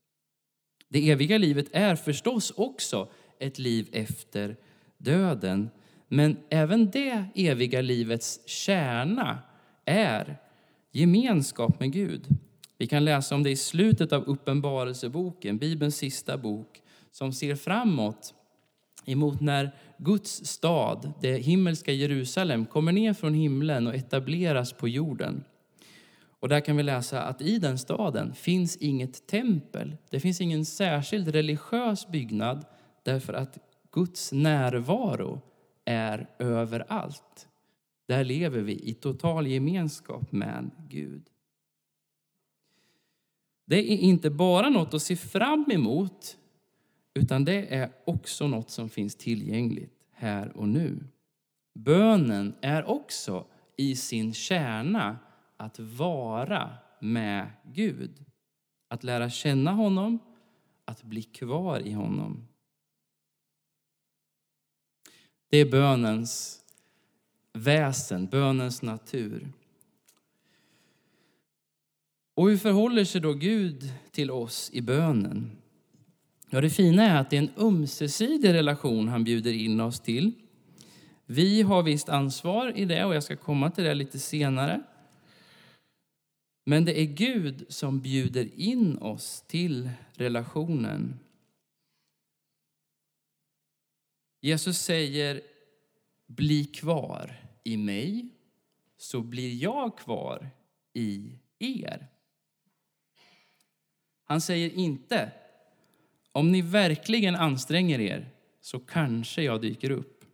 Det 0.90 1.12
eviga 1.12 1.38
livet 1.38 1.68
är 1.72 1.96
förstås 1.96 2.52
också 2.52 3.10
ett 3.40 3.60
liv 3.60 3.90
efter 3.92 4.58
döden. 4.98 5.70
Men 6.08 6.38
även 6.50 6.92
det 6.92 7.26
eviga 7.36 7.82
livets 7.82 8.40
kärna 8.46 9.40
är 9.86 10.38
gemenskap 10.92 11.80
med 11.80 11.92
Gud. 11.92 12.28
Vi 12.78 12.88
kan 12.88 13.06
läsa 13.06 13.36
om 13.36 13.44
det 13.44 13.50
i 13.50 13.56
slutet 13.56 14.14
av 14.14 14.24
Uppenbarelseboken, 14.24 15.58
Bibelns 15.58 15.96
sista 15.96 16.38
bok, 16.38 16.82
som 17.12 17.34
ser 17.34 17.56
framåt 17.56 18.34
emot 19.06 19.42
när 19.42 19.72
Guds 19.98 20.46
stad, 20.46 21.14
det 21.22 21.38
himmelska 21.38 21.92
Jerusalem, 21.92 22.66
kommer 22.66 22.92
ner 22.92 23.14
från 23.14 23.34
himlen 23.34 23.88
och 23.88 23.96
etableras 23.96 24.74
på 24.74 24.88
jorden. 24.88 25.44
Och 26.40 26.50
där 26.50 26.60
kan 26.60 26.78
vi 26.78 26.84
läsa 26.84 27.22
att 27.22 27.42
i 27.42 27.60
den 27.60 27.78
staden 27.78 28.34
finns 28.34 28.78
inget 28.78 29.28
tempel. 29.28 29.98
Det 30.10 30.20
finns 30.20 30.42
ingen 30.42 30.66
särskild 30.66 31.28
religiös 31.28 32.08
byggnad 32.08 32.66
därför 33.04 33.34
att 33.34 33.58
Guds 33.92 34.32
närvaro 34.32 35.42
är 35.88 36.30
överallt. 36.40 37.48
Där 38.08 38.24
lever 38.24 38.62
vi 38.62 38.90
i 38.90 38.94
total 38.94 39.48
gemenskap 39.48 40.32
med 40.32 40.72
Gud. 40.90 41.30
Det 43.66 43.94
är 43.94 43.98
inte 43.98 44.30
bara 44.30 44.70
något 44.70 44.94
att 44.94 45.02
se 45.02 45.16
fram 45.16 45.66
emot 45.72 46.38
utan 47.14 47.46
det 47.46 47.76
är 47.76 47.92
också 48.06 48.48
något 48.48 48.70
som 48.70 48.90
finns 48.90 49.16
tillgängligt 49.16 50.08
här 50.12 50.58
och 50.58 50.68
nu. 50.68 51.08
Bönen 51.74 52.56
är 52.62 52.90
också 52.90 53.46
i 53.78 53.96
sin 53.96 54.34
kärna 54.34 55.18
att 55.58 55.80
vara 55.80 56.70
med 57.02 57.48
Gud. 57.64 58.26
Att 58.88 59.04
lära 59.04 59.30
känna 59.30 59.72
honom, 59.72 60.20
att 60.86 61.04
bli 61.04 61.24
kvar 61.24 61.80
i 61.80 61.92
honom. 61.92 62.48
Det 65.50 65.58
är 65.58 65.66
bönens 65.66 66.62
väsen, 67.54 68.28
bönens 68.28 68.82
natur. 68.82 69.52
Och 72.36 72.50
hur 72.50 72.58
förhåller 72.58 73.04
sig 73.04 73.22
då 73.22 73.34
Gud 73.34 73.94
till 74.12 74.32
oss 74.32 74.70
i 74.74 74.82
bönen? 74.82 75.52
Ja, 76.50 76.62
det 76.62 76.70
fina 76.70 77.04
är 77.04 77.22
att 77.22 77.30
det 77.30 77.38
är 77.38 77.42
en 77.42 77.52
ömsesidig 77.58 78.54
relation 78.54 79.08
han 79.08 79.24
bjuder 79.24 79.54
in 79.54 79.82
oss 79.82 80.00
till. 80.00 80.32
Vi 81.26 81.62
har 81.62 81.84
visst 81.84 82.10
ansvar 82.10 82.74
i 82.76 82.86
det 82.86 83.06
och 83.06 83.16
jag 83.16 83.24
ska 83.24 83.36
komma 83.36 83.72
till 83.72 83.84
det 83.84 83.94
lite 83.94 84.20
senare. 84.20 84.84
Men 86.66 86.86
det 86.86 87.02
är 87.02 87.06
Gud 87.06 87.66
som 87.70 88.00
bjuder 88.00 88.50
in 88.56 88.98
oss 88.98 89.44
till 89.48 89.90
relationen. 90.14 91.20
Jesus 94.42 94.78
säger 94.80 95.42
bli 96.28 96.66
kvar 96.66 97.36
i 97.64 97.78
mig 97.78 98.30
så 98.98 99.22
blir 99.22 99.64
jag 99.64 99.98
kvar 99.98 100.50
i 100.94 101.32
er. 101.60 102.08
Han 104.24 104.42
säger 104.42 104.70
inte 104.70 105.32
om 106.32 106.52
ni 106.52 106.62
verkligen 106.62 107.36
anstränger 107.36 108.00
er 108.00 108.30
så 108.62 108.80
kanske 108.80 109.42
jag 109.42 109.62
dyker 109.62 109.92
upp. 109.92 110.26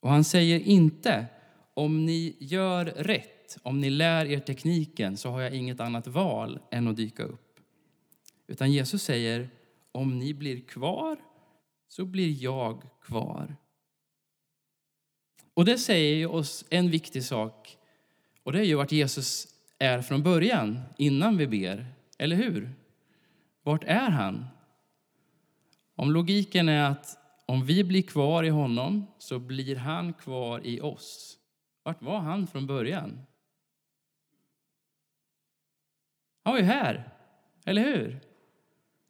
Och 0.00 0.10
han 0.10 0.24
säger 0.24 0.60
inte 0.60 1.26
om 1.74 2.06
ni 2.06 2.36
gör 2.38 2.84
rätt 2.84 3.32
om 3.62 3.80
ni 3.80 3.90
lär 3.90 4.26
er 4.26 4.40
tekniken 4.40 5.16
så 5.16 5.30
har 5.30 5.40
jag 5.40 5.54
inget 5.54 5.80
annat 5.80 6.06
val 6.06 6.58
än 6.70 6.88
att 6.88 6.96
dyka 6.96 7.22
upp. 7.22 7.60
Utan 8.46 8.72
Jesus 8.72 9.02
säger, 9.02 9.50
om 9.92 10.18
ni 10.18 10.34
blir 10.34 10.60
kvar 10.60 11.16
så 11.92 12.04
blir 12.04 12.42
jag 12.42 12.82
kvar. 13.00 13.56
Och 15.54 15.64
det 15.64 15.78
säger 15.78 16.30
oss 16.30 16.64
en 16.70 16.90
viktig 16.90 17.24
sak. 17.24 17.78
Och 18.42 18.52
det 18.52 18.58
är 18.58 18.64
ju 18.64 18.74
vart 18.74 18.92
Jesus 18.92 19.46
är 19.78 20.02
från 20.02 20.22
början, 20.22 20.80
innan 20.98 21.36
vi 21.36 21.46
ber. 21.46 21.86
Eller 22.18 22.36
hur? 22.36 22.70
Vart 23.62 23.84
är 23.84 24.10
han? 24.10 24.46
Om 25.94 26.12
logiken 26.12 26.68
är 26.68 26.90
att 26.90 27.18
om 27.46 27.64
vi 27.64 27.84
blir 27.84 28.02
kvar 28.02 28.44
i 28.44 28.48
honom 28.48 29.06
så 29.18 29.38
blir 29.38 29.76
han 29.76 30.12
kvar 30.12 30.66
i 30.66 30.80
oss. 30.80 31.38
Vart 31.82 32.02
var 32.02 32.18
han 32.18 32.46
från 32.46 32.66
början? 32.66 33.20
Han 36.42 36.52
var 36.52 36.60
ju 36.60 36.66
här, 36.66 37.10
eller 37.64 37.82
hur? 37.82 38.20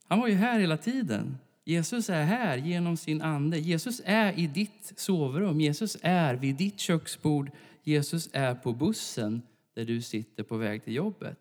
Han 0.05 0.21
var 0.21 0.29
ju 0.29 0.35
här 0.35 0.61
hela 0.61 0.77
tiden. 0.77 1.39
Jesus 1.65 2.11
är 2.11 2.25
här 2.25 2.57
genom 2.57 2.97
sin 2.97 3.23
ande. 3.23 3.59
Jesus 3.59 4.03
är 4.05 4.39
i 4.39 4.47
ditt 4.47 4.93
sovrum. 4.97 5.61
Jesus 5.61 5.97
är 6.03 6.35
vid 6.35 6.57
ditt 6.57 6.81
köksbord. 6.81 7.51
Jesus 7.83 8.29
är 8.33 8.55
på 8.55 8.73
bussen 8.73 9.43
där 9.75 9.85
du 9.85 10.03
sitter 10.03 10.43
på 10.43 10.57
väg 10.57 10.85
till 10.85 10.95
jobbet. 10.95 11.39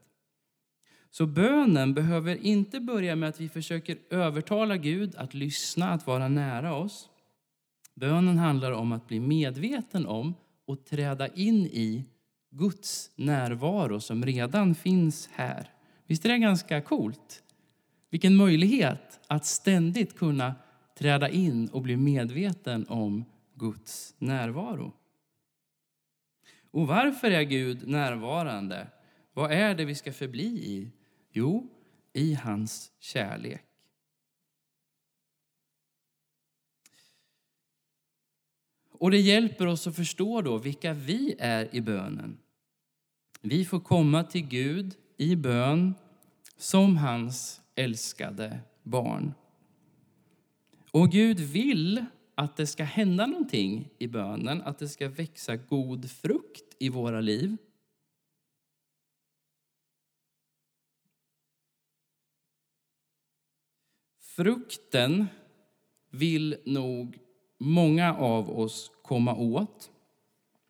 Så 1.11 1.25
bönen 1.25 1.93
behöver 1.93 2.45
inte 2.45 2.79
börja 2.79 3.15
med 3.15 3.29
att 3.29 3.39
vi 3.39 3.49
försöker 3.49 3.97
övertala 4.09 4.77
Gud 4.77 5.15
att 5.15 5.33
lyssna, 5.33 5.91
att 5.91 6.07
vara 6.07 6.27
nära 6.27 6.75
oss. 6.75 7.09
Bönen 7.95 8.37
handlar 8.37 8.71
om 8.71 8.91
att 8.91 9.07
bli 9.07 9.19
medveten 9.19 10.05
om 10.05 10.33
och 10.65 10.85
träda 10.85 11.27
in 11.27 11.65
i 11.65 12.05
Guds 12.51 13.11
närvaro 13.15 13.99
som 13.99 14.25
redan 14.25 14.75
finns 14.75 15.29
här. 15.31 15.69
Visst 16.07 16.25
är 16.25 16.29
det 16.29 16.37
ganska 16.37 16.81
coolt? 16.81 17.43
Vilken 18.11 18.35
möjlighet 18.35 19.19
att 19.27 19.45
ständigt 19.45 20.17
kunna 20.17 20.55
träda 20.97 21.29
in 21.29 21.67
och 21.69 21.81
bli 21.81 21.97
medveten 21.97 22.85
om 22.87 23.25
Guds 23.55 24.15
närvaro. 24.17 24.93
Och 26.71 26.87
varför 26.87 27.31
är 27.31 27.41
Gud 27.41 27.87
närvarande? 27.87 28.87
Vad 29.33 29.51
är 29.51 29.75
det 29.75 29.85
vi 29.85 29.95
ska 29.95 30.13
förbli 30.13 30.45
i? 30.45 30.91
Jo, 31.31 31.69
i 32.13 32.33
hans 32.33 32.91
kärlek. 32.99 33.65
Och 38.91 39.11
det 39.11 39.19
hjälper 39.19 39.67
oss 39.67 39.87
att 39.87 39.95
förstå 39.95 40.41
då 40.41 40.57
vilka 40.57 40.93
vi 40.93 41.35
är 41.39 41.75
i 41.75 41.81
bönen. 41.81 42.39
Vi 43.41 43.65
får 43.65 43.79
komma 43.79 44.23
till 44.23 44.47
Gud 44.47 44.95
i 45.17 45.35
bön 45.35 45.93
som 46.57 46.97
hans 46.97 47.60
älskade 47.75 48.59
barn. 48.83 49.33
Och 50.91 51.11
Gud 51.11 51.39
vill 51.39 52.05
att 52.35 52.57
det 52.57 52.67
ska 52.67 52.83
hända 52.83 53.25
någonting 53.25 53.89
i 53.99 54.07
bönen, 54.07 54.61
att 54.61 54.79
det 54.79 54.89
ska 54.89 55.09
växa 55.09 55.55
god 55.55 56.11
frukt 56.11 56.75
i 56.79 56.89
våra 56.89 57.21
liv. 57.21 57.57
Frukten 64.19 65.27
vill 66.09 66.57
nog 66.65 67.19
många 67.57 68.15
av 68.15 68.59
oss 68.59 68.91
komma 69.03 69.35
åt. 69.35 69.91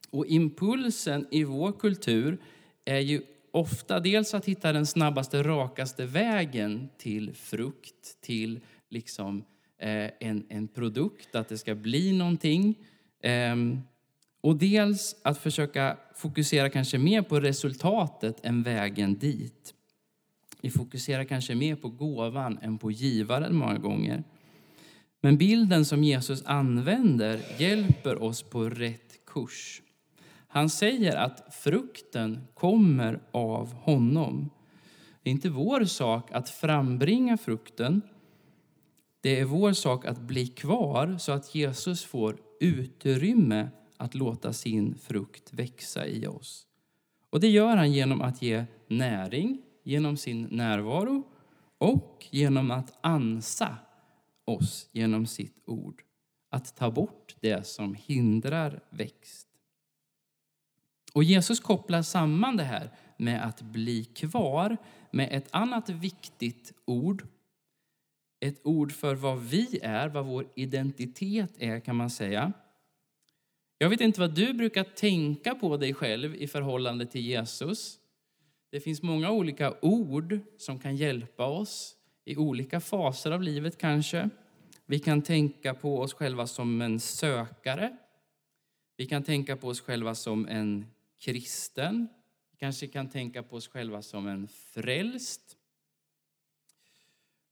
Och 0.09 0.25
impulsen 0.25 1.27
i 1.31 1.43
vår 1.43 1.71
kultur 1.71 2.43
är 2.85 2.99
ju 2.99 3.21
ofta 3.51 3.99
dels 3.99 4.33
att 4.33 4.45
hitta 4.45 4.73
den 4.73 4.85
snabbaste, 4.85 5.43
rakaste 5.43 6.05
vägen 6.05 6.89
till 6.97 7.33
frukt, 7.33 8.21
till 8.21 8.59
liksom 8.89 9.43
eh, 9.77 10.09
en, 10.19 10.45
en 10.49 10.67
produkt, 10.67 11.35
att 11.35 11.49
det 11.49 11.57
ska 11.57 11.75
bli 11.75 12.17
någonting. 12.17 12.75
Eh, 13.23 13.55
och 14.41 14.55
dels 14.55 15.15
att 15.23 15.37
försöka 15.37 15.97
fokusera 16.15 16.69
kanske 16.69 16.97
mer 16.97 17.21
på 17.21 17.39
resultatet 17.39 18.45
än 18.45 18.63
vägen 18.63 19.19
dit. 19.19 19.73
Vi 20.61 20.69
fokuserar 20.69 21.23
kanske 21.23 21.55
mer 21.55 21.75
på 21.75 21.89
gåvan 21.89 22.59
än 22.61 22.77
på 22.77 22.91
givaren 22.91 23.55
många 23.55 23.77
gånger. 23.77 24.23
Men 25.21 25.37
bilden 25.37 25.85
som 25.85 26.03
Jesus 26.03 26.43
använder 26.45 27.39
hjälper 27.57 28.23
oss 28.23 28.43
på 28.43 28.69
rätt 28.69 29.25
kurs. 29.25 29.81
Han 30.53 30.69
säger 30.69 31.15
att 31.15 31.53
frukten 31.53 32.47
kommer 32.53 33.19
av 33.31 33.73
honom. 33.73 34.49
Det 35.23 35.29
är 35.29 35.31
inte 35.31 35.49
vår 35.49 35.85
sak 35.85 36.31
att 36.31 36.49
frambringa 36.49 37.37
frukten. 37.37 38.01
Det 39.21 39.39
är 39.39 39.45
vår 39.45 39.73
sak 39.73 40.05
att 40.05 40.19
bli 40.19 40.47
kvar 40.47 41.17
så 41.19 41.31
att 41.31 41.55
Jesus 41.55 42.05
får 42.05 42.37
utrymme 42.59 43.69
att 43.97 44.15
låta 44.15 44.53
sin 44.53 44.95
frukt 44.95 45.53
växa 45.53 46.07
i 46.07 46.27
oss. 46.27 46.67
Och 47.29 47.39
Det 47.39 47.49
gör 47.49 47.77
han 47.77 47.91
genom 47.91 48.21
att 48.21 48.41
ge 48.41 48.65
näring, 48.87 49.61
genom 49.83 50.17
sin 50.17 50.47
närvaro 50.51 51.23
och 51.77 52.25
genom 52.29 52.71
att 52.71 52.97
ansa 53.01 53.77
oss 54.45 54.89
genom 54.91 55.25
sitt 55.25 55.63
ord. 55.65 56.03
Att 56.49 56.75
ta 56.75 56.91
bort 56.91 57.35
det 57.39 57.67
som 57.67 57.95
hindrar 57.95 58.83
växt. 58.89 59.50
Och 61.13 61.24
Jesus 61.24 61.60
kopplar 61.60 62.02
samman 62.02 62.58
det 62.58 62.63
här 62.63 62.89
med 63.17 63.45
att 63.45 63.62
bli 63.62 64.04
kvar 64.04 64.78
med 65.12 65.30
ett 65.32 65.47
annat 65.52 65.89
viktigt 65.89 66.74
ord. 66.86 67.28
Ett 68.39 68.62
ord 68.63 68.91
för 68.91 69.15
vad 69.15 69.39
vi 69.39 69.80
är, 69.84 70.08
vad 70.10 70.26
vår 70.26 70.47
identitet 70.56 71.54
är 71.58 71.80
kan 71.80 71.95
man 71.95 72.10
säga. 72.10 72.54
Jag 73.78 73.89
vet 73.89 74.02
inte 74.02 74.19
vad 74.19 74.36
du 74.36 74.54
brukar 74.54 74.84
tänka 74.84 75.56
på 75.56 75.78
dig 75.78 75.93
själv 75.93 76.36
i 76.36 76.47
förhållande 76.47 77.06
till 77.06 77.21
Jesus. 77.21 78.00
Det 78.69 78.80
finns 78.80 79.02
många 79.02 79.32
olika 79.32 79.74
ord 79.82 80.39
som 80.58 80.80
kan 80.80 80.95
hjälpa 80.95 81.45
oss 81.45 81.95
i 82.26 82.38
olika 82.38 82.80
faser 82.80 83.32
av 83.32 83.41
livet 83.41 83.78
kanske. 83.78 84.30
Vi 84.86 85.00
kan 85.00 85.21
tänka 85.21 85.74
på 85.74 86.00
oss 86.00 86.13
själva 86.13 86.47
som 86.47 86.82
en 86.82 87.00
sökare. 87.00 87.97
Vi 88.97 89.06
kan 89.06 89.24
tänka 89.24 89.58
på 89.58 89.67
oss 89.67 89.82
själva 89.82 90.15
som 90.15 90.47
en 90.47 90.86
kristen. 91.21 92.07
Vi 92.51 92.57
kanske 92.57 92.88
kan 92.88 93.10
tänka 93.10 93.43
på 93.43 93.55
oss 93.55 93.67
själva 93.67 94.01
som 94.01 94.27
en 94.27 94.47
frälst. 94.47 95.57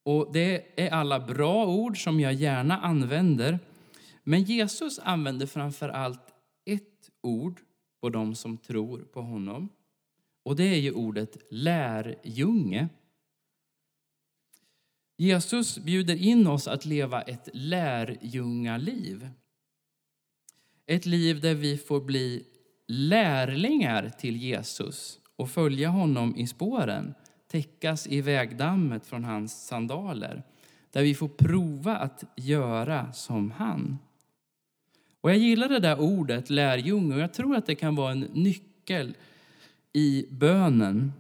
Och 0.03 0.33
Det 0.33 0.81
är 0.81 0.91
alla 0.91 1.19
bra 1.19 1.67
ord 1.67 2.03
som 2.03 2.19
jag 2.19 2.33
gärna 2.33 2.77
använder. 2.77 3.59
Men 4.23 4.43
Jesus 4.43 4.99
använder 4.99 5.45
framför 5.45 5.89
allt 5.89 6.33
ett 6.65 7.09
ord 7.21 7.61
på 8.01 8.09
dem 8.09 8.35
som 8.35 8.57
tror 8.57 8.99
på 8.99 9.21
honom. 9.21 9.69
Och 10.43 10.55
det 10.55 10.63
är 10.63 10.79
ju 10.79 10.91
ordet 10.91 11.37
lärjunge. 11.49 12.89
Jesus 15.17 15.77
bjuder 15.77 16.15
in 16.15 16.47
oss 16.47 16.67
att 16.67 16.85
leva 16.85 17.21
ett 17.21 17.49
lärjungaliv. 17.53 19.29
Ett 20.85 21.05
liv 21.05 21.41
där 21.41 21.55
vi 21.55 21.77
får 21.77 22.01
bli 22.01 22.45
lärlingar 22.89 24.09
till 24.09 24.37
Jesus 24.37 25.19
och 25.35 25.49
följa 25.49 25.89
honom 25.89 26.35
i 26.35 26.47
spåren, 26.47 27.13
täckas 27.47 28.07
i 28.07 28.21
vägdammet 28.21 29.05
från 29.05 29.23
hans 29.23 29.67
sandaler, 29.67 30.43
där 30.91 31.03
vi 31.03 31.15
får 31.15 31.27
prova 31.27 31.97
att 31.97 32.23
göra 32.35 33.13
som 33.13 33.51
han. 33.51 33.97
Och 35.21 35.29
Jag 35.29 35.37
gillar 35.37 35.69
det 35.69 35.79
där 35.79 35.99
ordet 35.99 36.49
lärjunge 36.49 37.15
och 37.15 37.21
jag 37.21 37.33
tror 37.33 37.55
att 37.55 37.65
det 37.65 37.75
kan 37.75 37.95
vara 37.95 38.11
en 38.11 38.19
nyckel 38.19 39.15
i 39.93 40.25
bönen. 40.29 41.13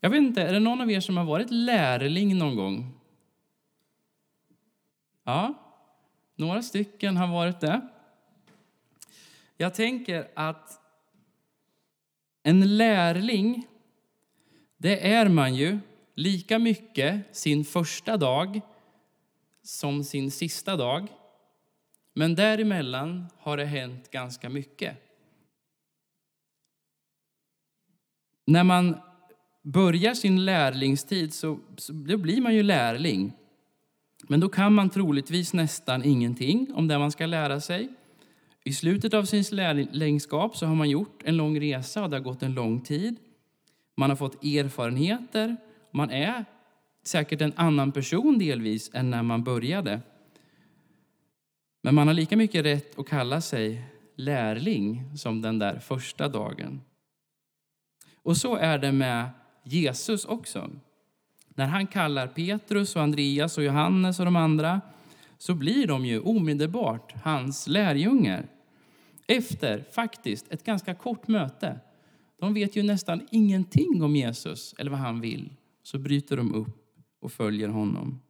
Jag 0.00 0.10
vet 0.10 0.18
inte, 0.18 0.42
är 0.42 0.52
det 0.52 0.60
någon 0.60 0.80
av 0.80 0.90
er 0.90 1.00
som 1.00 1.16
har 1.16 1.24
varit 1.24 1.50
lärling 1.50 2.38
någon 2.38 2.56
gång? 2.56 2.94
Ja, 5.24 5.54
några 6.36 6.62
stycken 6.62 7.16
har 7.16 7.26
varit 7.26 7.60
det. 7.60 7.88
Jag 9.60 9.74
tänker 9.74 10.30
att 10.34 10.80
en 12.42 12.76
lärling, 12.76 13.66
det 14.76 15.12
är 15.12 15.28
man 15.28 15.54
ju 15.54 15.78
lika 16.14 16.58
mycket 16.58 17.36
sin 17.36 17.64
första 17.64 18.16
dag 18.16 18.60
som 19.62 20.04
sin 20.04 20.30
sista 20.30 20.76
dag. 20.76 21.08
Men 22.14 22.34
däremellan 22.34 23.26
har 23.38 23.56
det 23.56 23.64
hänt 23.64 24.10
ganska 24.10 24.48
mycket. 24.48 24.96
När 28.46 28.64
man 28.64 28.96
börjar 29.62 30.14
sin 30.14 30.44
lärlingstid 30.44 31.34
så, 31.34 31.60
så 31.76 31.92
då 31.92 32.16
blir 32.16 32.40
man 32.40 32.54
ju 32.54 32.62
lärling. 32.62 33.32
Men 34.22 34.40
då 34.40 34.48
kan 34.48 34.74
man 34.74 34.90
troligtvis 34.90 35.52
nästan 35.52 36.04
ingenting 36.04 36.74
om 36.74 36.88
det 36.88 36.98
man 36.98 37.12
ska 37.12 37.26
lära 37.26 37.60
sig. 37.60 37.97
I 38.64 38.72
slutet 38.72 39.14
av 39.14 39.24
sin 39.24 39.44
lärlingskap 39.50 40.56
så 40.56 40.66
har 40.66 40.74
man 40.74 40.90
gjort 40.90 41.22
en 41.24 41.36
lång 41.36 41.60
resa 41.60 42.02
och 42.02 42.10
det 42.10 42.16
har 42.16 42.22
gått 42.22 42.42
en 42.42 42.54
lång 42.54 42.80
tid. 42.80 43.16
Man 43.96 44.10
har 44.10 44.16
fått 44.16 44.44
erfarenheter. 44.44 45.56
Man 45.90 46.10
är 46.10 46.44
säkert 47.02 47.40
en 47.40 47.52
annan 47.56 47.92
person 47.92 48.38
delvis 48.38 48.90
än 48.94 49.10
när 49.10 49.22
man 49.22 49.44
började. 49.44 50.00
Men 51.82 51.94
man 51.94 52.06
har 52.06 52.14
lika 52.14 52.36
mycket 52.36 52.64
rätt 52.64 52.98
att 52.98 53.08
kalla 53.08 53.40
sig 53.40 53.84
lärling 54.16 55.16
som 55.16 55.42
den 55.42 55.58
där 55.58 55.78
första 55.78 56.28
dagen. 56.28 56.80
Och 58.14 58.36
så 58.36 58.56
är 58.56 58.78
det 58.78 58.92
med 58.92 59.30
Jesus 59.62 60.24
också. 60.24 60.70
När 61.48 61.66
han 61.66 61.86
kallar 61.86 62.26
Petrus, 62.26 62.96
och 62.96 63.02
Andreas 63.02 63.58
och 63.58 63.64
Johannes 63.64 64.18
och 64.18 64.24
de 64.24 64.36
andra 64.36 64.80
så 65.38 65.54
blir 65.54 65.86
de 65.86 66.06
ju 66.06 66.20
omedelbart 66.20 67.12
hans 67.22 67.66
lärjungar. 67.66 68.48
Efter, 69.26 69.84
faktiskt, 69.90 70.52
ett 70.52 70.64
ganska 70.64 70.94
kort 70.94 71.28
möte 71.28 71.80
De 72.40 72.54
vet 72.54 72.76
ju 72.76 72.82
nästan 72.82 73.28
ingenting 73.30 74.02
om 74.02 74.16
Jesus 74.16 74.74
eller 74.78 74.90
vad 74.90 75.00
han 75.00 75.20
vill. 75.20 75.54
Så 75.82 75.98
bryter 75.98 76.36
de 76.36 76.54
upp 76.54 76.96
och 77.20 77.32
följer 77.32 77.68
honom. 77.68 78.20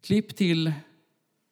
Klipp 0.00 0.36
till 0.36 0.72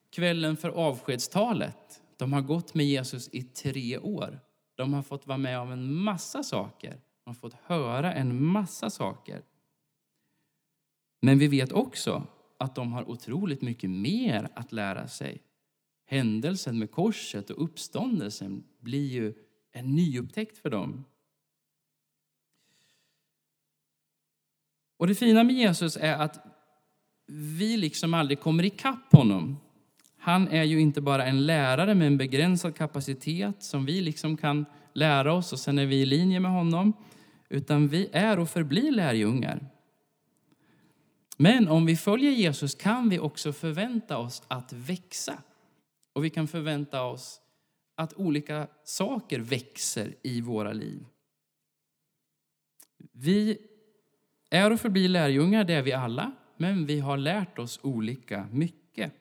kvällen 0.09 0.57
för 0.57 0.69
avskedstalet. 0.69 2.01
De 2.17 2.33
har 2.33 2.41
gått 2.41 2.73
med 2.73 2.85
Jesus 2.85 3.29
i 3.31 3.43
tre 3.43 3.97
år. 3.97 4.39
De 4.75 4.93
har 4.93 5.01
fått 5.01 5.27
vara 5.27 5.37
med 5.37 5.59
om 5.59 5.71
en 5.71 5.93
massa 5.93 6.43
saker. 6.43 6.91
De 7.23 7.29
har 7.29 7.33
fått 7.33 7.53
höra 7.63 8.13
en 8.13 8.45
massa 8.45 8.89
saker. 8.89 9.41
Men 11.25 11.39
vi 11.39 11.47
vet 11.47 11.71
också 11.71 12.27
att 12.57 12.75
de 12.75 12.93
har 12.93 13.09
otroligt 13.09 13.61
mycket 13.61 13.89
mer 13.89 14.49
att 14.55 14.71
lära 14.71 15.07
sig. 15.07 15.41
Händelsen 16.05 16.79
med 16.79 16.91
korset 16.91 17.49
och 17.49 17.63
uppståndelsen 17.63 18.63
blir 18.79 19.07
ju 19.07 19.33
en 19.71 19.95
nyupptäckt 19.95 20.57
för 20.57 20.69
dem. 20.69 21.05
Och 24.97 25.07
det 25.07 25.15
fina 25.15 25.43
med 25.43 25.55
Jesus 25.55 25.97
är 25.97 26.17
att 26.17 26.45
vi 27.27 27.77
liksom 27.77 28.13
aldrig 28.13 28.39
kommer 28.39 28.65
ikapp 28.65 29.13
honom. 29.13 29.57
Han 30.17 30.47
är 30.47 30.63
ju 30.63 30.79
inte 30.79 31.01
bara 31.01 31.25
en 31.25 31.45
lärare 31.45 31.95
med 31.95 32.07
en 32.07 32.17
begränsad 32.17 32.75
kapacitet 32.75 33.63
som 33.63 33.85
vi 33.85 34.01
liksom 34.01 34.37
kan 34.37 34.65
lära 34.93 35.33
oss 35.33 35.53
och 35.53 35.59
sen 35.59 35.79
är 35.79 35.85
vi 35.85 36.01
i 36.01 36.05
linje 36.05 36.39
med 36.39 36.51
honom. 36.51 36.93
Utan 37.49 37.87
vi 37.87 38.09
är 38.11 38.39
och 38.39 38.49
förblir 38.49 38.91
lärjungar. 38.91 39.74
Men 41.37 41.67
om 41.67 41.85
vi 41.85 41.95
följer 41.95 42.31
Jesus 42.31 42.75
kan 42.75 43.09
vi 43.09 43.19
också 43.19 43.53
förvänta 43.53 44.17
oss 44.17 44.43
att 44.47 44.73
växa. 44.73 45.43
Och 46.13 46.25
vi 46.25 46.29
kan 46.29 46.47
förvänta 46.47 47.03
oss 47.03 47.41
att 47.95 48.13
olika 48.13 48.67
saker 48.83 49.39
växer 49.39 50.15
i 50.23 50.41
våra 50.41 50.73
liv. 50.73 51.05
Vi 53.11 53.57
är 54.49 54.71
och 54.71 54.79
förblir 54.79 55.09
lärjungar, 55.09 55.63
det 55.63 55.73
är 55.73 55.81
vi 55.81 55.93
alla, 55.93 56.31
men 56.57 56.85
vi 56.85 56.99
har 56.99 57.17
lärt 57.17 57.59
oss 57.59 57.79
olika 57.83 58.47
mycket. 58.51 59.13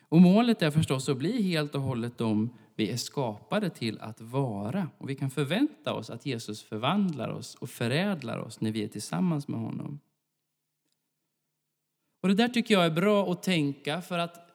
Och 0.00 0.20
målet 0.20 0.62
är 0.62 0.70
förstås 0.70 1.08
att 1.08 1.16
bli 1.16 1.42
helt 1.42 1.74
och 1.74 1.80
hållet 1.80 2.18
de 2.18 2.56
vi 2.74 2.90
är 2.90 2.96
skapade 2.96 3.70
till 3.70 4.00
att 4.00 4.20
vara. 4.20 4.90
Och 4.98 5.10
vi 5.10 5.14
kan 5.14 5.30
förvänta 5.30 5.94
oss 5.94 6.10
att 6.10 6.26
Jesus 6.26 6.62
förvandlar 6.62 7.28
oss 7.28 7.54
och 7.54 7.70
förädlar 7.70 8.38
oss 8.38 8.60
när 8.60 8.70
vi 8.70 8.84
är 8.84 8.88
tillsammans 8.88 9.48
med 9.48 9.60
honom. 9.60 10.00
Och 12.22 12.28
Det 12.28 12.34
där 12.34 12.48
tycker 12.48 12.74
jag 12.74 12.86
är 12.86 12.90
bra 12.90 13.32
att 13.32 13.42
tänka 13.42 14.02
för 14.02 14.18
att 14.18 14.48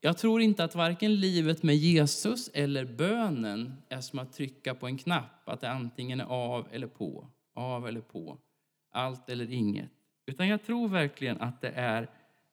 jag 0.00 0.18
tror 0.18 0.40
inte 0.40 0.64
att 0.64 0.74
varken 0.74 1.14
livet 1.14 1.62
med 1.62 1.76
Jesus 1.76 2.50
eller 2.54 2.84
bönen 2.84 3.82
är 3.88 4.00
som 4.00 4.18
att 4.18 4.32
trycka 4.32 4.74
på 4.74 4.86
en 4.86 4.98
knapp, 4.98 5.48
att 5.48 5.60
det 5.60 5.70
antingen 5.70 6.20
är 6.20 6.24
av 6.24 6.68
eller 6.72 6.86
på, 6.86 7.28
av 7.54 7.88
eller 7.88 8.00
på, 8.00 8.38
allt 8.90 9.28
eller 9.28 9.52
inget. 9.52 9.90
Utan 10.26 10.48
jag 10.48 10.62
tror 10.62 10.88
verkligen 10.88 11.40
att 11.40 11.60
det 11.60 11.70
är 11.70 12.10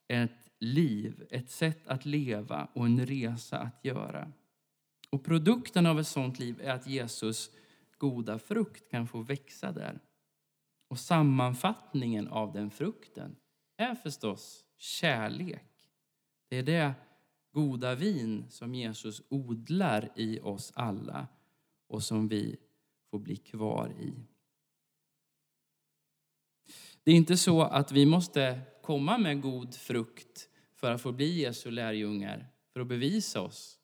ett 0.08 0.49
liv, 0.60 1.28
ett 1.30 1.49
sätt 1.49 1.88
att 1.88 2.06
leva 2.06 2.68
och 2.74 2.86
en 2.86 3.06
resa 3.06 3.58
att 3.58 3.86
göra. 3.86 4.32
Och 5.10 5.24
produkten 5.24 5.86
av 5.86 5.99
ett 5.99 6.08
sådant 6.08 6.39
liv 6.39 6.62
är 6.64 6.72
att 6.72 6.88
Jesus 6.88 7.52
goda 7.97 8.39
frukt 8.39 8.91
kan 8.91 9.08
få 9.08 9.22
växa 9.22 9.72
där. 9.72 9.99
Och 10.88 10.99
sammanfattningen 10.99 12.28
av 12.28 12.54
den 12.54 12.72
frukten 12.72 13.36
är 13.82 13.95
förstås 13.95 14.65
kärlek. 14.77 15.89
Det 16.47 16.57
är 16.57 16.63
det 16.63 16.93
goda 17.51 17.95
vin 17.95 18.45
som 18.49 18.75
Jesus 18.75 19.21
odlar 19.29 20.11
i 20.15 20.39
oss 20.39 20.71
alla 20.75 21.27
och 21.88 22.03
som 22.03 22.27
vi 22.27 22.57
får 23.09 23.19
bli 23.19 23.36
kvar 23.36 23.93
i. 23.99 24.13
Det 27.03 27.11
är 27.11 27.15
inte 27.15 27.38
så 27.38 27.61
att 27.61 27.91
vi 27.91 28.05
måste 28.05 28.61
komma 28.82 29.17
med 29.17 29.41
god 29.41 29.75
frukt 29.75 30.49
för 30.73 30.91
att 30.91 31.01
få 31.01 31.11
bli 31.11 31.41
Jesu 31.41 31.71
lärjungar, 31.71 32.47
för 32.73 32.79
att 32.79 32.88
bevisa 32.88 33.41
oss. 33.41 33.79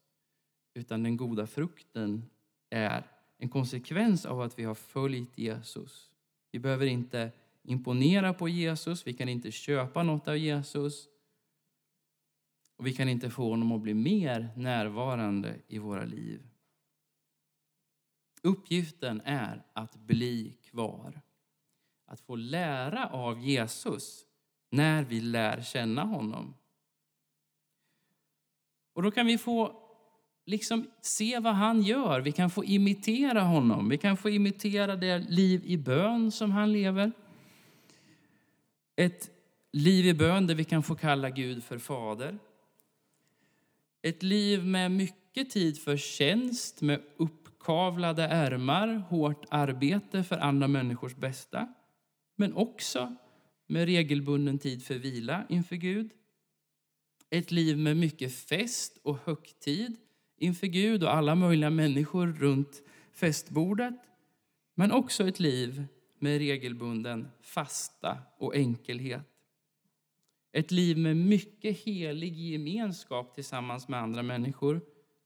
Utan 0.74 1.04
den 1.04 1.18
goda 1.18 1.48
frukten 1.48 2.30
är 2.70 3.04
en 3.38 3.50
konsekvens 3.50 4.26
av 4.26 4.42
att 4.42 4.60
vi 4.60 4.64
har 4.64 4.76
följt 4.76 5.38
Jesus. 5.38 6.12
Vi 6.52 6.60
behöver 6.60 6.86
inte 6.86 7.32
imponera 7.68 8.34
på 8.34 8.50
Jesus, 8.50 9.08
vi 9.08 9.14
kan 9.14 9.30
inte 9.30 9.52
köpa 9.52 10.04
något 10.04 10.28
av 10.28 10.38
Jesus. 10.38 11.08
Och 12.78 12.88
vi 12.88 12.94
kan 12.94 13.10
inte 13.10 13.30
få 13.30 13.50
honom 13.50 13.72
att 13.72 13.82
bli 13.82 13.94
mer 13.94 14.50
närvarande 14.56 15.56
i 15.68 15.78
våra 15.78 16.06
liv. 16.06 16.48
Uppgiften 18.42 19.22
är 19.26 19.66
att 19.74 19.96
bli 19.96 20.58
kvar. 20.64 21.22
Att 22.06 22.22
få 22.22 22.36
lära 22.36 23.08
av 23.08 23.40
Jesus 23.40 24.26
när 24.70 25.04
vi 25.04 25.22
lär 25.22 25.62
känna 25.62 26.04
honom. 26.04 26.54
Och 28.94 29.04
då 29.04 29.12
kan 29.12 29.26
vi 29.26 29.38
få 29.38 29.84
liksom 30.46 30.88
se 31.02 31.40
vad 31.40 31.54
han 31.54 31.82
gör. 31.82 32.22
Vi 32.22 32.32
kan 32.32 32.50
få 32.50 32.66
imitera 32.66 33.42
honom. 33.42 33.90
Vi 33.90 33.98
kan 33.98 34.18
få 34.18 34.30
imitera 34.30 34.96
det 34.96 35.20
liv 35.20 35.62
i 35.66 35.78
bön 35.78 36.32
som 36.32 36.52
han 36.52 36.72
lever. 36.72 37.12
Ett 39.00 39.30
liv 39.72 40.06
i 40.06 40.14
bön 40.14 40.48
där 40.48 40.56
vi 40.56 40.64
kan 40.64 40.84
få 40.84 40.96
kalla 40.96 41.30
Gud 41.30 41.64
för 41.64 41.78
fader. 41.78 42.40
Ett 44.02 44.24
liv 44.24 44.66
med 44.66 44.92
mycket 44.92 45.50
tid 45.50 45.82
för 45.82 45.98
tjänst, 45.98 46.82
med 46.82 47.02
uppkavlade 47.18 48.24
ärmar, 48.24 48.88
hårt 48.88 49.46
arbete 49.50 50.24
för 50.24 50.38
andra 50.38 50.68
människors 50.68 51.16
bästa. 51.16 51.74
Men 52.36 52.54
också 52.54 53.16
med 53.68 53.86
regelbunden 53.86 54.60
tid 54.60 54.84
för 54.84 54.96
vila 54.96 55.46
inför 55.50 55.76
Gud. 55.76 56.12
Ett 57.30 57.52
liv 57.52 57.78
med 57.78 57.98
mycket 57.98 58.34
fest 58.34 58.98
och 59.04 59.18
högtid 59.26 59.98
inför 60.38 60.68
Gud 60.68 61.04
och 61.04 61.16
alla 61.16 61.36
möjliga 61.36 61.70
människor 61.70 62.28
runt 62.28 62.82
festbordet. 63.12 63.96
Men 64.76 64.92
också 64.92 65.28
ett 65.28 65.40
liv 65.40 65.86
med 66.20 66.38
regelbunden 66.38 67.28
fasta 67.42 68.18
och 68.38 68.56
enkelhet. 68.56 69.28
Ett 70.52 70.72
liv 70.72 70.98
med 70.98 71.18
mycket 71.18 71.78
helig 71.78 72.38
gemenskap 72.38 73.36
tillsammans 73.36 73.88
med 73.88 74.00
andra 74.00 74.24
människor 74.24 74.82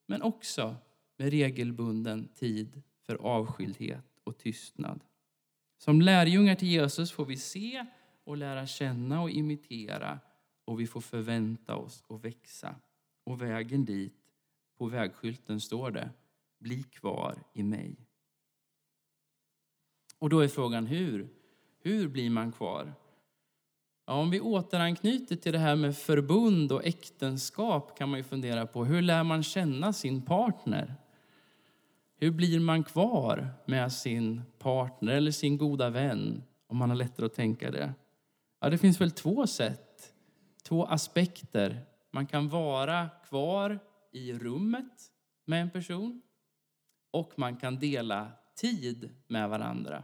men 0.06 0.22
också 0.22 0.76
med 1.18 1.30
regelbunden 1.30 2.28
tid 2.28 2.82
för 3.06 3.16
avskildhet 3.16 4.20
och 4.24 4.38
tystnad. 4.38 5.04
Som 5.78 6.02
lärjungar 6.02 6.56
till 6.56 6.68
Jesus 6.68 7.12
får 7.12 7.26
vi 7.26 7.38
se 7.38 7.86
och 8.24 8.38
lära 8.38 8.68
känna 8.68 9.22
och 9.22 9.30
imitera 9.30 10.20
och 10.66 10.80
vi 10.80 10.88
får 10.88 11.02
förvänta 11.02 11.76
oss 11.76 12.04
och 12.08 12.26
växa. 12.26 12.76
Och 13.24 13.42
vägen 13.42 13.86
dit, 13.86 14.18
på 14.78 14.86
vägskylten 14.86 15.62
står 15.62 15.92
det, 15.92 16.10
bli 16.60 16.84
kvar 16.84 17.44
i 17.54 17.64
mig. 17.64 18.08
Och 20.22 20.30
då 20.30 20.40
är 20.40 20.48
frågan 20.48 20.86
hur? 20.86 21.30
Hur 21.80 22.08
blir 22.08 22.30
man 22.30 22.52
kvar? 22.52 22.94
Ja, 24.08 24.14
om 24.14 24.30
vi 24.30 24.40
återanknyter 24.40 25.36
till 25.36 25.52
det 25.52 25.60
här 25.60 25.76
med 25.76 25.98
förbund 25.98 26.72
och 26.72 26.86
äktenskap 26.86 27.98
kan 27.98 28.10
man 28.10 28.20
ju 28.20 28.24
fundera 28.24 28.68
på 28.68 28.86
hur 28.86 29.02
lär 29.02 29.24
man 29.24 29.44
känna 29.44 29.94
sin 29.94 30.22
partner? 30.22 30.96
Hur 32.16 32.32
blir 32.32 32.60
man 32.60 32.84
kvar 32.84 33.50
med 33.66 33.94
sin 33.94 34.42
partner 34.60 35.14
eller 35.14 35.32
sin 35.32 35.58
goda 35.58 35.90
vän 35.90 36.44
om 36.68 36.78
man 36.78 36.90
har 36.90 36.98
lättare 36.98 37.26
att 37.26 37.36
tänka 37.36 37.72
det? 37.72 37.94
Ja, 38.60 38.70
det 38.70 38.78
finns 38.78 39.02
väl 39.02 39.12
två 39.12 39.48
sätt, 39.48 40.14
två 40.64 40.86
aspekter. 40.86 41.86
Man 42.12 42.28
kan 42.28 42.50
vara 42.50 43.10
kvar 43.30 43.80
i 44.12 44.34
rummet 44.34 45.12
med 45.46 45.62
en 45.62 45.70
person 45.70 46.22
och 47.12 47.34
man 47.36 47.56
kan 47.56 47.80
dela 47.80 48.32
tid 48.62 49.10
med 49.28 49.50
varandra. 49.50 50.04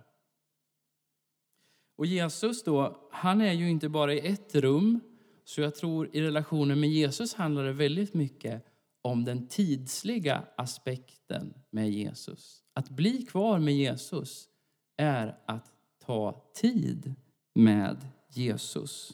Och 1.97 2.05
Jesus 2.05 2.63
då, 2.63 3.09
han 3.11 3.41
är 3.41 3.53
ju 3.53 3.69
inte 3.69 3.89
bara 3.89 4.13
i 4.13 4.27
ett 4.27 4.55
rum, 4.55 4.99
så 5.43 5.61
jag 5.61 5.75
tror 5.75 6.15
i 6.15 6.21
relationen 6.21 6.79
med 6.79 6.89
Jesus 6.89 7.33
handlar 7.33 7.63
det 7.63 7.73
väldigt 7.73 8.13
mycket 8.13 8.65
om 9.01 9.25
den 9.25 9.47
tidsliga 9.47 10.43
aspekten 10.57 11.53
med 11.69 11.91
Jesus. 11.91 12.63
Att 12.73 12.89
bli 12.89 13.25
kvar 13.25 13.59
med 13.59 13.75
Jesus 13.75 14.49
är 14.97 15.39
att 15.45 15.73
ta 16.05 16.51
tid 16.55 17.15
med 17.55 18.07
Jesus. 18.29 19.13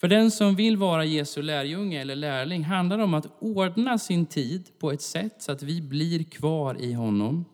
För 0.00 0.08
den 0.08 0.30
som 0.30 0.54
vill 0.54 0.76
vara 0.76 1.04
Jesu 1.04 1.42
lärjunge 1.42 2.00
eller 2.00 2.16
lärling 2.16 2.64
handlar 2.64 2.98
det 2.98 3.04
om 3.04 3.14
att 3.14 3.26
ordna 3.38 3.98
sin 3.98 4.26
tid 4.26 4.68
på 4.78 4.92
ett 4.92 5.02
sätt 5.02 5.34
så 5.38 5.52
att 5.52 5.62
vi 5.62 5.82
blir 5.82 6.24
kvar 6.24 6.80
i 6.80 6.92
honom. 6.92 7.44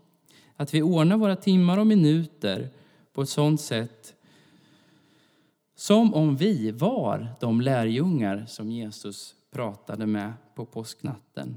Att 0.57 0.75
vi 0.75 0.83
ordnar 0.83 1.17
våra 1.17 1.37
timmar 1.37 1.79
och 1.79 1.87
minuter 1.87 2.69
på 3.13 3.23
ett 3.23 3.29
sådant 3.29 3.61
sätt 3.61 4.15
som 5.77 6.15
om 6.15 6.37
vi 6.37 6.71
var 6.71 7.29
de 7.41 7.61
lärjungar 7.61 8.47
som 8.49 8.71
Jesus 8.71 9.35
pratade 9.53 10.07
med 10.07 10.33
på 10.55 10.67
påsknatten. 10.67 11.57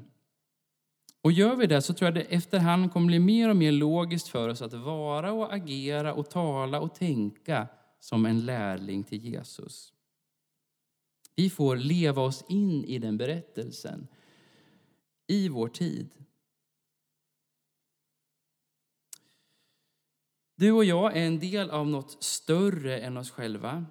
Och 1.22 1.32
gör 1.32 1.56
vi 1.56 1.68
det 1.68 1.82
så 1.82 1.94
tror 1.94 2.08
jag 2.08 2.16
det 2.16 2.36
efterhand 2.36 2.94
kommer 2.94 3.08
bli 3.08 3.20
mer 3.20 3.50
och 3.50 3.56
mer 3.56 3.72
logiskt 3.72 4.28
för 4.28 4.50
oss 4.50 4.62
att 4.62 4.74
vara 4.74 5.32
och 5.32 5.54
agera 5.54 6.14
och 6.14 6.30
tala 6.30 6.80
och 6.80 6.96
tänka 6.96 7.68
som 8.00 8.26
en 8.26 8.46
lärling 8.46 9.04
till 9.04 9.26
Jesus. 9.26 9.94
Vi 11.38 11.50
får 11.50 11.76
leva 11.76 12.22
oss 12.22 12.44
in 12.48 12.86
i 12.86 13.00
den 13.00 13.18
berättelsen 13.18 14.08
i 15.28 15.50
vår 15.50 15.68
tid. 15.68 16.10
Du 20.56 20.72
och 20.72 20.86
jag 20.86 21.18
är 21.18 21.26
en 21.26 21.40
del 21.40 21.70
av 21.70 21.88
något 21.88 22.24
större 22.24 23.00
än 23.00 23.18
oss 23.18 23.32
själva. 23.32 23.86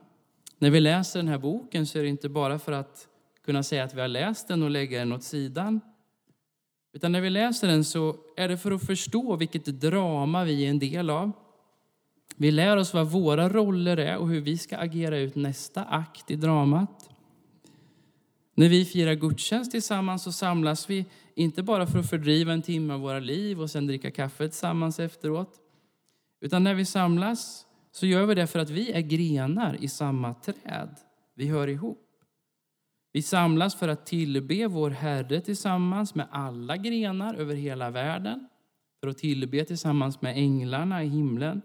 När 0.59 0.71
vi 0.71 0.81
läser 0.81 1.19
den 1.19 1.29
här 1.29 1.39
boken 1.39 1.87
så 1.87 1.99
är 1.99 2.03
det 2.03 2.09
inte 2.09 2.29
bara 2.29 2.59
för 2.59 2.73
att 2.73 3.09
kunna 3.45 3.63
säga 3.63 3.85
att 3.85 3.95
vi 3.95 4.01
har 4.01 4.09
läst 4.09 4.49
den 4.49 4.63
och 4.63 4.71
lägga 4.71 4.99
den 4.99 5.13
åt 5.13 5.25
sidan. 5.25 5.81
Utan 6.93 7.13
när 7.13 7.21
vi 7.21 7.31
läser 7.31 7.69
den 7.69 7.85
så 7.85 8.17
är 8.37 8.49
det 8.49 8.59
för 8.59 8.71
att 8.71 8.87
förstå 8.87 9.37
vilket 9.37 9.65
drama 9.65 10.45
vi 10.45 10.65
är 10.65 10.71
en 10.71 10.79
del 10.79 11.11
av. 11.11 11.33
Vi 12.37 12.51
lär 12.51 12.77
oss 12.77 12.95
vad 12.95 13.11
våra 13.11 13.49
roller 13.49 13.97
är 13.97 14.17
och 14.17 14.29
hur 14.29 14.41
vi 14.41 14.59
ska 14.59 14.77
agera 14.77 15.19
ut 15.19 15.35
nästa 15.35 15.85
akt 15.85 16.31
i 16.31 16.37
dramat. 16.37 17.16
När 18.59 18.69
vi 18.69 18.85
firar 18.85 19.15
gudstjänst 19.15 19.71
tillsammans 19.71 20.23
så 20.23 20.33
samlas 20.33 20.91
vi 20.91 21.07
inte 21.35 21.63
bara 21.63 21.87
för 21.87 21.99
att 21.99 22.11
fördriva 22.11 22.53
en 22.53 22.63
timme 22.63 22.95
av 22.95 23.01
våra 23.01 23.19
liv 23.19 23.61
och 23.61 23.71
sen 23.71 23.87
dricka 23.87 24.11
kaffe 24.11 24.49
tillsammans 24.49 25.01
efteråt. 25.01 25.61
Utan 26.41 26.65
när 26.65 26.75
vi 26.75 26.85
samlas 26.85 27.67
så 27.93 28.07
gör 28.07 28.27
vi 28.27 28.35
det 28.35 28.47
för 28.47 28.59
att 28.59 28.71
vi 28.71 28.93
är 28.93 29.01
grenar 29.01 29.77
i 29.81 29.89
samma 29.89 30.35
träd. 30.35 30.97
Vi 31.35 31.47
hör 31.47 31.69
ihop. 31.69 32.03
Vi 33.13 33.23
samlas 33.23 33.75
för 33.75 33.89
att 33.89 34.07
tillbe 34.07 34.67
vår 34.67 34.91
Herre 34.91 35.41
tillsammans 35.41 36.15
med 36.15 36.27
alla 36.31 36.77
grenar 36.77 37.35
över 37.35 37.55
hela 37.55 37.91
världen. 37.91 38.49
För 39.01 39.09
att 39.09 39.19
tillbe 39.19 39.65
tillsammans 39.65 40.23
med 40.23 40.37
änglarna 40.37 41.05
i 41.05 41.09
himlen. 41.09 41.63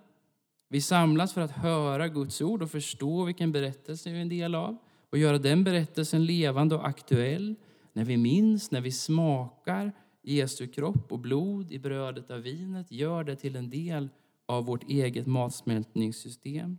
Vi 0.69 0.81
samlas 0.81 1.33
för 1.33 1.41
att 1.41 1.51
höra 1.51 2.07
Guds 2.07 2.41
ord 2.41 2.61
och 2.61 2.71
förstå 2.71 3.23
vilken 3.23 3.51
berättelse 3.51 4.09
vi 4.09 4.17
är 4.17 4.21
en 4.21 4.29
del 4.29 4.55
av 4.55 4.77
och 5.11 5.17
göra 5.17 5.37
den 5.37 5.63
berättelsen 5.63 6.25
levande 6.25 6.75
och 6.75 6.87
aktuell 6.87 7.55
när 7.93 8.05
vi 8.05 8.17
minns, 8.17 8.71
när 8.71 8.81
vi 8.81 8.91
smakar 8.91 9.91
Jesu 10.21 10.67
kropp 10.67 11.11
och 11.11 11.19
blod 11.19 11.71
i 11.71 11.79
brödet 11.79 12.31
av 12.31 12.39
vinet, 12.39 12.91
gör 12.91 13.23
det 13.23 13.35
till 13.35 13.55
en 13.55 13.69
del 13.69 14.09
av 14.45 14.65
vårt 14.65 14.83
eget 14.83 15.27
matsmältningssystem. 15.27 16.77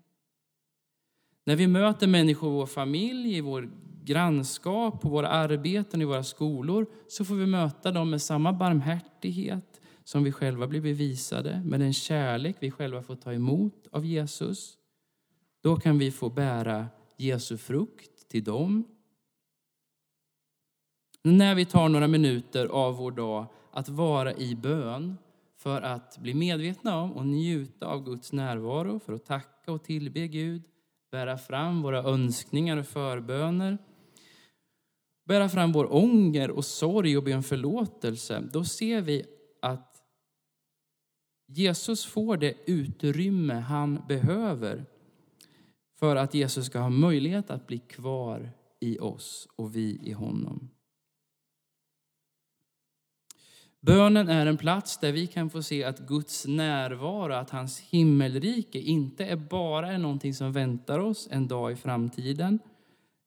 När 1.45 1.57
vi 1.57 1.67
möter 1.67 2.07
människor 2.07 2.51
i 2.51 2.55
vår 2.55 2.67
familj, 2.67 3.37
i 3.37 3.41
vår 3.41 3.71
grannskap, 4.05 5.01
på 5.01 5.09
våra 5.09 5.29
arbeten, 5.29 6.03
i 6.03 6.05
våra 6.05 6.25
skolor 6.25 6.87
så 7.09 7.25
får 7.25 7.35
vi 7.35 7.47
möta 7.47 7.91
dem 7.91 8.11
med 8.11 8.23
samma 8.23 8.53
barmhärtighet 8.53 9.81
som 10.05 10.25
vi 10.25 10.33
själva 10.33 10.67
blir 10.67 10.81
bevisade, 10.81 11.63
med 11.65 11.81
den 11.81 11.93
kärlek 11.93 12.57
vi 12.61 12.71
själva 12.71 13.03
får 13.03 13.17
ta 13.17 13.33
emot 13.33 13.87
av 13.93 14.07
Jesus. 14.07 14.79
Då 15.63 15.77
kan 15.77 15.99
vi 15.99 16.11
få 16.11 16.31
bära 16.31 16.87
Jesu 17.17 17.59
frukt 17.59 18.12
till 18.33 18.45
dem. 18.45 18.85
När 21.23 21.55
vi 21.55 21.65
tar 21.65 21.89
några 21.89 22.09
minuter 22.09 22.67
av 22.67 22.97
vår 22.97 23.11
dag 23.11 23.47
att 23.71 23.89
vara 23.89 24.35
i 24.35 24.55
bön 24.55 25.19
för 25.57 25.83
att 25.83 26.19
bli 26.19 26.35
medvetna 26.35 27.03
om 27.03 27.13
och 27.13 27.27
njuta 27.27 27.87
av 27.87 28.05
Guds 28.05 28.33
närvaro, 28.33 29.01
för 29.01 29.13
att 29.13 29.25
tacka 29.25 29.73
och 29.73 29.85
tillbe 29.85 30.29
Gud, 30.29 30.63
bära 31.11 31.39
fram 31.39 31.83
våra 31.83 32.03
önskningar 32.03 32.77
och 32.77 32.87
förböner, 32.87 33.79
bära 35.25 35.49
fram 35.49 35.73
vår 35.73 35.95
ånger 35.95 36.51
och 36.51 36.65
sorg 36.65 37.17
och 37.17 37.23
be 37.23 37.35
om 37.35 37.43
förlåtelse, 37.43 38.41
då 38.53 38.65
ser 38.65 39.01
vi 39.01 39.25
att 39.63 40.03
Jesus 41.47 42.05
får 42.05 42.37
det 42.37 42.55
utrymme 42.67 43.55
han 43.55 44.03
behöver 44.09 44.85
för 46.03 46.17
att 46.17 46.35
Jesus 46.35 46.67
ska 46.67 46.79
ha 46.79 46.91
möjlighet 46.91 47.51
att 47.51 47.67
bli 47.67 47.79
kvar 47.79 48.51
i 48.81 48.99
oss 48.99 49.49
och 49.57 49.77
vi 49.77 50.01
i 50.05 50.13
honom. 50.13 50.71
Bönen 53.81 54.29
är 54.29 54.47
en 54.47 54.57
plats 54.57 54.99
där 54.99 55.13
vi 55.13 55.27
kan 55.27 55.51
få 55.51 55.63
se 55.63 55.85
att 55.85 55.99
Guds 55.99 56.47
närvaro, 56.47 57.33
att 57.33 57.51
hans 57.51 57.81
himmelrike 57.81 58.79
inte 58.79 59.25
är 59.25 59.37
bara 59.37 59.93
är 59.93 59.99
någonting 59.99 60.35
som 60.35 60.53
väntar 60.53 60.99
oss 60.99 61.29
en 61.31 61.49
dag 61.49 61.73
i 61.73 61.77
framtiden, 61.77 62.59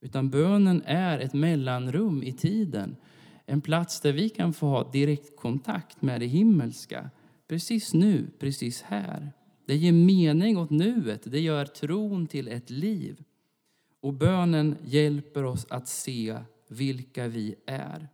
utan 0.02 0.30
bönen 0.30 0.84
är 0.86 1.20
ett 1.20 1.34
mellanrum 1.34 2.24
i 2.24 2.34
tiden. 2.34 2.96
En 3.46 3.62
plats 3.62 4.02
där 4.02 4.14
vi 4.14 4.30
kan 4.30 4.54
få 4.54 4.68
ha 4.68 4.92
direktkontakt 4.92 6.02
med 6.02 6.22
det 6.22 6.28
himmelska, 6.28 7.10
precis 7.48 7.94
nu, 7.94 8.28
precis 8.40 8.82
här. 8.82 9.32
Det 9.66 9.76
ger 9.76 9.92
mening 9.92 10.58
åt 10.58 10.70
nuet, 10.70 11.22
det 11.32 11.40
gör 11.40 11.66
tron 11.66 12.28
till 12.28 12.48
ett 12.48 12.70
liv. 12.70 13.24
Och 14.00 14.14
bönen 14.14 14.78
hjälper 14.84 15.44
oss 15.44 15.66
att 15.70 15.88
se 15.88 16.40
vilka 16.68 17.28
vi 17.28 17.56
är. 17.66 18.08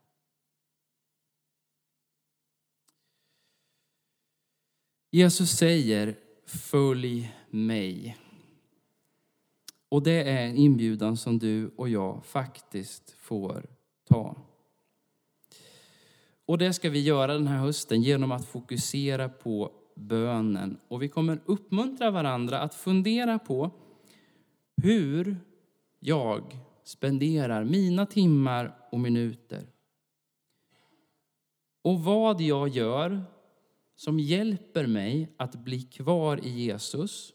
Jesus 5.11 5.51
säger 5.57 6.15
följ 6.45 7.35
mig. 7.49 8.17
Och 9.89 10.03
det 10.03 10.23
är 10.23 10.45
en 10.47 10.55
inbjudan 10.55 11.17
som 11.17 11.39
du 11.39 11.67
och 11.67 11.89
jag 11.89 12.25
faktiskt 12.25 13.11
får 13.11 13.65
ta. 14.03 14.35
Och 16.45 16.57
det 16.57 16.73
ska 16.73 16.89
vi 16.89 17.01
göra 17.01 17.33
den 17.33 17.47
här 17.47 17.57
hösten 17.57 18.01
genom 18.01 18.31
att 18.31 18.45
fokusera 18.45 19.29
på 19.29 19.71
bönen. 20.01 20.77
Och 20.87 21.01
vi 21.01 21.07
kommer 21.09 21.41
uppmuntra 21.45 22.11
varandra 22.11 22.59
att 22.59 22.75
fundera 22.75 23.39
på 23.39 23.71
hur 24.77 25.37
jag 25.99 26.57
spenderar 26.83 27.63
mina 27.63 28.05
timmar 28.05 28.77
och 28.91 28.99
minuter. 28.99 29.67
Och 31.81 31.99
vad 31.99 32.41
jag 32.41 32.67
gör 32.67 33.23
som 33.95 34.19
hjälper 34.19 34.87
mig 34.87 35.33
att 35.37 35.55
bli 35.55 35.81
kvar 35.81 36.45
i 36.45 36.49
Jesus 36.49 37.33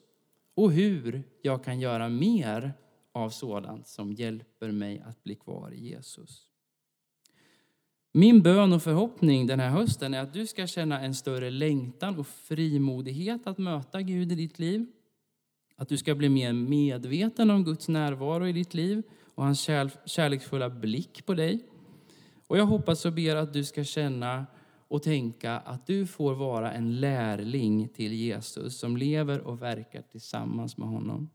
och 0.54 0.72
hur 0.72 1.22
jag 1.42 1.64
kan 1.64 1.80
göra 1.80 2.08
mer 2.08 2.72
av 3.12 3.30
sådant 3.30 3.88
som 3.88 4.12
hjälper 4.12 4.70
mig 4.70 5.00
att 5.06 5.22
bli 5.22 5.34
kvar 5.34 5.70
i 5.70 5.88
Jesus. 5.88 6.46
Min 8.18 8.42
bön 8.42 8.72
och 8.72 8.82
förhoppning 8.82 9.46
den 9.46 9.60
här 9.60 9.70
hösten 9.70 10.14
är 10.14 10.20
att 10.20 10.32
du 10.32 10.46
ska 10.46 10.66
känna 10.66 11.00
en 11.00 11.14
större 11.14 11.50
längtan 11.50 12.18
och 12.18 12.26
frimodighet 12.26 13.46
att 13.46 13.58
möta 13.58 14.02
Gud 14.02 14.32
i 14.32 14.34
ditt 14.34 14.58
liv. 14.58 14.86
Att 15.76 15.88
du 15.88 15.96
ska 15.96 16.14
bli 16.14 16.28
mer 16.28 16.52
medveten 16.52 17.50
om 17.50 17.64
Guds 17.64 17.88
närvaro 17.88 18.46
i 18.46 18.52
ditt 18.52 18.74
liv 18.74 19.02
och 19.34 19.44
hans 19.44 19.60
kärleksfulla 20.04 20.70
blick 20.70 21.26
på 21.26 21.34
dig. 21.34 21.64
Och 22.46 22.58
jag 22.58 22.66
hoppas 22.66 23.04
och 23.04 23.12
ber 23.12 23.36
att 23.36 23.52
du 23.52 23.64
ska 23.64 23.84
känna 23.84 24.46
och 24.88 25.02
tänka 25.02 25.58
att 25.58 25.86
du 25.86 26.06
får 26.06 26.34
vara 26.34 26.72
en 26.72 27.00
lärling 27.00 27.88
till 27.88 28.12
Jesus 28.12 28.78
som 28.78 28.96
lever 28.96 29.40
och 29.40 29.62
verkar 29.62 30.02
tillsammans 30.02 30.76
med 30.76 30.88
honom. 30.88 31.30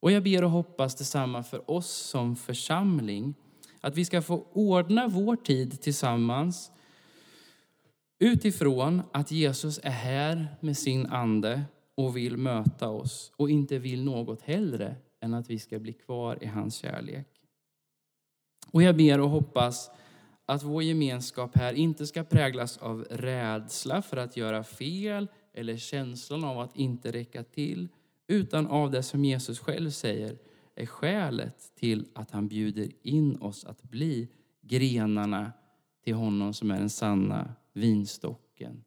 Och 0.00 0.12
jag 0.12 0.22
ber 0.22 0.44
och 0.44 0.50
hoppas 0.50 0.94
detsamma 0.94 1.42
för 1.42 1.70
oss 1.70 1.90
som 1.90 2.36
församling. 2.36 3.34
Att 3.80 3.96
vi 3.96 4.04
ska 4.04 4.22
få 4.22 4.46
ordna 4.52 5.08
vår 5.08 5.36
tid 5.36 5.80
tillsammans 5.80 6.70
utifrån 8.18 9.02
att 9.12 9.30
Jesus 9.30 9.80
är 9.82 9.90
här 9.90 10.46
med 10.60 10.76
sin 10.76 11.06
ande 11.06 11.62
och 11.94 12.16
vill 12.16 12.36
möta 12.36 12.88
oss 12.88 13.32
och 13.36 13.50
inte 13.50 13.78
vill 13.78 14.04
något 14.04 14.42
hellre 14.42 14.96
än 15.20 15.34
att 15.34 15.50
vi 15.50 15.58
ska 15.58 15.78
bli 15.78 15.92
kvar 15.92 16.38
i 16.44 16.46
hans 16.46 16.74
kärlek. 16.74 17.26
Och 18.70 18.82
jag 18.82 18.96
ber 18.96 19.20
och 19.20 19.30
hoppas 19.30 19.90
att 20.46 20.62
vår 20.62 20.82
gemenskap 20.82 21.56
här 21.56 21.72
inte 21.72 22.06
ska 22.06 22.24
präglas 22.24 22.78
av 22.78 23.04
rädsla 23.10 24.02
för 24.02 24.16
att 24.16 24.36
göra 24.36 24.64
fel 24.64 25.28
eller 25.54 25.76
känslan 25.76 26.44
av 26.44 26.58
att 26.58 26.76
inte 26.76 27.12
räcka 27.12 27.42
till, 27.42 27.88
utan 28.26 28.66
av 28.66 28.90
det 28.90 29.02
som 29.02 29.24
Jesus 29.24 29.58
själv 29.58 29.90
säger 29.90 30.38
är 30.80 30.86
skälet 30.86 31.74
till 31.74 32.08
att 32.14 32.30
han 32.30 32.48
bjuder 32.48 32.88
in 33.02 33.36
oss 33.36 33.64
att 33.64 33.82
bli 33.82 34.28
grenarna 34.62 35.52
till 36.04 36.14
honom 36.14 36.54
som 36.54 36.70
är 36.70 36.78
den 36.78 36.90
sanna 36.90 37.54
vinstocken. 37.72 38.84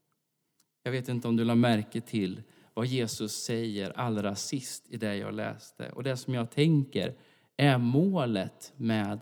Jag 0.84 0.92
vet 0.92 1.10
inte 1.10 1.28
om 1.28 1.36
du 1.36 1.44
la 1.44 1.56
märke 1.56 2.02
till 2.02 2.42
vad 2.74 2.86
Jesus 2.86 3.44
säger 3.44 4.00
allra 4.00 4.36
sist 4.36 4.86
i 4.90 4.98
det 4.98 5.16
jag 5.16 5.34
läste. 5.34 5.90
Och 5.90 6.04
det 6.04 6.18
som 6.18 6.34
jag 6.34 6.52
tänker 6.52 7.16
är 7.58 7.78
målet 7.78 8.74
med 8.78 9.20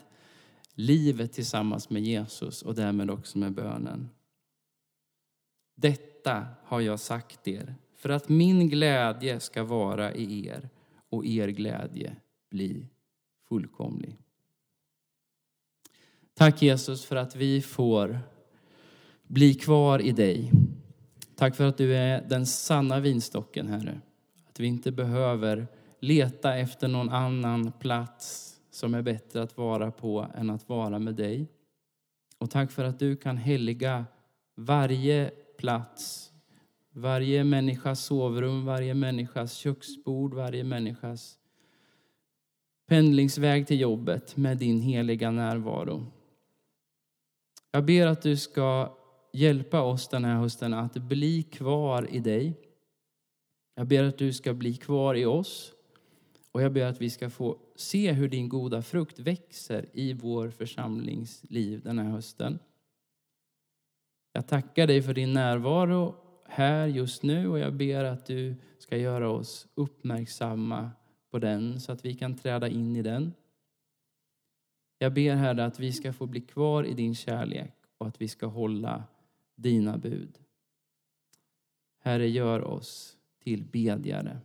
livet 0.74 1.34
tillsammans 1.34 1.90
med 1.90 2.02
Jesus 2.02 2.62
och 2.62 2.76
därmed 2.76 3.10
också 3.10 3.38
med 3.38 3.54
bönen. 3.54 4.10
Detta 5.76 6.46
har 6.64 6.82
jag 6.82 7.00
sagt 7.00 7.48
er 7.48 7.76
för 7.96 8.10
att 8.10 8.30
min 8.30 8.70
glädje 8.70 9.40
ska 9.40 9.64
vara 9.64 10.14
i 10.14 10.48
er 10.48 10.70
och 11.10 11.26
er 11.26 11.48
glädje 11.48 12.16
bli 12.52 12.88
fullkomlig. 13.50 14.18
Tack 16.34 16.62
Jesus 16.62 17.06
för 17.06 17.16
att 17.16 17.36
vi 17.36 17.62
får 17.62 18.20
bli 19.24 19.54
kvar 19.54 20.02
i 20.02 20.12
dig. 20.12 20.52
Tack 21.36 21.56
för 21.56 21.66
att 21.66 21.78
du 21.78 21.96
är 21.96 22.22
den 22.30 22.46
sanna 22.46 23.00
vinstocken, 23.00 23.68
Herre. 23.68 24.02
Att 24.50 24.60
vi 24.60 24.68
inte 24.68 24.92
behöver 24.92 25.68
leta 26.00 26.58
efter 26.58 26.88
någon 26.88 27.10
annan 27.10 27.72
plats 27.72 28.58
som 28.72 28.94
är 28.94 29.02
bättre 29.02 29.42
att 29.42 29.58
vara 29.58 29.92
på 29.92 30.28
än 30.36 30.50
att 30.50 30.70
vara 30.70 31.00
med 31.00 31.16
dig. 31.16 31.48
Och 32.38 32.50
tack 32.50 32.72
för 32.72 32.84
att 32.84 33.00
du 33.00 33.16
kan 33.16 33.38
helga 33.38 34.06
varje 34.56 35.32
plats, 35.58 36.32
varje 36.92 37.44
människas 37.44 38.00
sovrum, 38.00 38.66
varje 38.66 38.94
människas 38.94 39.54
köksbord, 39.54 40.34
varje 40.34 40.64
människas 40.64 41.38
pendlingsväg 42.92 43.68
till 43.68 43.80
jobbet 43.80 44.38
med 44.38 44.58
din 44.58 44.82
heliga 44.82 45.32
närvaro. 45.32 46.06
Jag 47.72 47.86
ber 47.86 48.08
att 48.08 48.22
du 48.22 48.38
ska 48.38 48.98
hjälpa 49.34 49.82
oss 49.82 50.08
den 50.08 50.26
här 50.26 50.36
hösten 50.36 50.74
att 50.74 50.94
bli 50.94 51.44
kvar 51.44 52.08
i 52.12 52.20
dig. 52.20 52.60
Jag 53.76 53.88
ber 53.88 54.04
att 54.04 54.18
du 54.18 54.34
ska 54.34 54.54
bli 54.54 54.76
kvar 54.76 55.16
i 55.16 55.26
oss 55.26 55.74
och 56.52 56.62
jag 56.62 56.74
ber 56.74 56.86
att 56.86 57.02
vi 57.02 57.10
ska 57.10 57.30
få 57.30 57.58
se 57.76 58.12
hur 58.12 58.30
din 58.30 58.50
goda 58.50 58.82
frukt 58.82 59.20
växer 59.20 59.86
i 59.94 60.14
vår 60.14 60.50
församlingsliv 60.50 61.82
den 61.82 62.00
här 62.00 62.10
hösten. 62.10 62.60
Jag 64.34 64.48
tackar 64.48 64.88
dig 64.88 65.02
för 65.02 65.14
din 65.14 65.34
närvaro 65.34 66.16
här 66.48 66.88
just 66.88 67.24
nu 67.24 67.48
och 67.48 67.60
jag 67.60 67.74
ber 67.74 68.04
att 68.04 68.26
du 68.26 68.56
ska 68.78 68.98
göra 68.98 69.30
oss 69.30 69.68
uppmärksamma 69.76 70.92
på 71.32 71.40
den 71.40 71.80
så 71.80 71.92
att 71.92 72.06
vi 72.06 72.14
kan 72.14 72.38
träda 72.38 72.70
in 72.70 72.96
i 72.96 73.02
den. 73.02 73.34
Jag 74.98 75.14
ber 75.14 75.36
Herre 75.36 75.66
att 75.66 75.80
vi 75.80 75.94
ska 75.94 76.14
få 76.14 76.26
bli 76.26 76.42
kvar 76.42 76.84
i 76.84 76.94
din 76.94 77.16
kärlek 77.16 77.74
och 77.98 78.08
att 78.08 78.22
vi 78.22 78.28
ska 78.28 78.46
hålla 78.46 79.04
dina 79.56 79.98
bud. 79.98 80.40
Herre, 82.00 82.30
gör 82.30 82.64
oss 82.64 83.18
till 83.44 83.64
bedjare. 83.64 84.40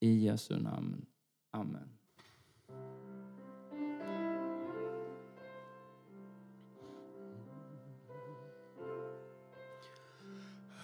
I 0.00 0.24
Jesu 0.24 0.56
namn. 0.56 1.06
Amen. 1.50 1.88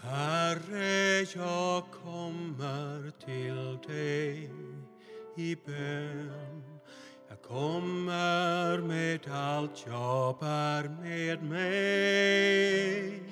Herre, 0.00 1.20
jag 1.34 1.84
kommer 1.90 3.10
till 3.10 3.92
dig 3.94 4.67
i 5.38 5.56
bön. 5.66 6.62
Jag 7.28 7.42
kommer 7.42 8.78
med 8.78 9.28
allt 9.30 9.84
jag 9.86 10.38
bär 10.38 10.88
med 11.02 11.42
mig. 11.42 13.22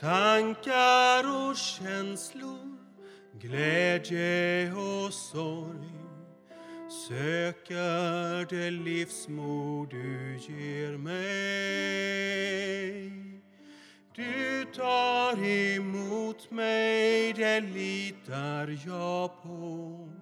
Tankar 0.00 1.48
och 1.48 1.56
känslor, 1.56 2.78
glädje 3.40 4.72
och 4.72 5.12
sorg 5.12 6.00
söker 7.08 8.46
det 8.48 8.70
livsmod 8.70 9.90
du 9.90 10.38
ger 10.38 10.96
mig. 10.96 12.00
Du 14.14 14.64
tar 14.64 15.44
emot 15.44 16.50
mig, 16.50 17.32
det 17.32 17.60
litar 17.60 18.78
jag 18.86 19.42
på. 19.42 20.19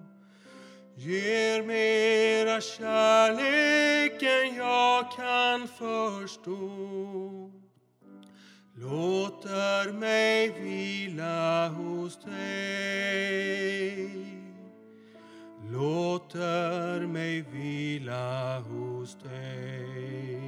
Ger 0.99 1.63
mera 1.63 2.61
kärlek 2.61 4.23
än 4.23 4.55
jag 4.55 5.11
kan 5.11 5.67
förstå. 5.67 7.51
Låter 8.75 9.91
mig 9.91 10.49
vila 10.49 11.67
hos 11.67 12.23
dig. 12.23 13.59
Låter 15.71 17.07
mig 17.07 17.41
vila 17.41 18.59
hos 18.59 19.15
dig. 19.23 20.38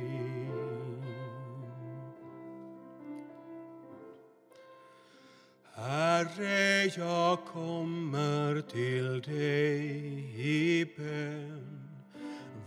Herre, 5.82 6.86
jag 6.98 7.46
kommer 7.46 8.62
till 8.62 9.22
dig 9.22 9.86
i 10.38 10.86
bön. 10.98 11.82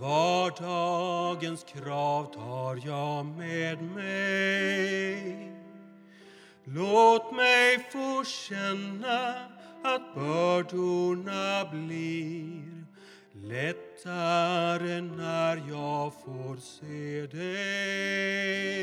Vardagens 0.00 1.64
krav 1.64 2.34
tar 2.34 2.80
jag 2.86 3.26
med 3.26 3.82
mig. 3.82 5.52
Låt 6.64 7.34
mig 7.36 7.78
få 7.92 8.24
känna 8.24 9.34
att 9.84 10.14
bördorna 10.14 11.64
blir 11.72 12.84
lättare 13.32 15.00
när 15.00 15.56
jag 15.56 16.12
får 16.24 16.56
se 16.56 17.26
dig. 17.26 18.74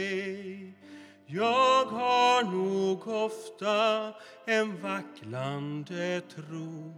Jag 1.34 1.86
har 1.86 2.44
nog 2.44 3.08
ofta 3.08 4.14
en 4.46 4.82
vacklande 4.82 6.22
tro. 6.22 6.94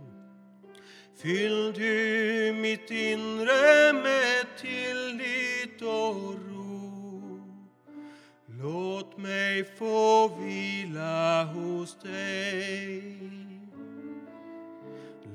Fyll 1.21 1.73
du 1.73 2.53
mitt 2.61 2.91
inre 2.91 3.93
med 3.93 4.45
tillit 4.57 5.81
och 5.81 6.25
ro. 6.49 7.43
Låt 8.45 9.17
mig 9.17 9.63
få 9.77 10.27
vila 10.27 11.43
hos 11.43 11.97
dig. 12.03 13.17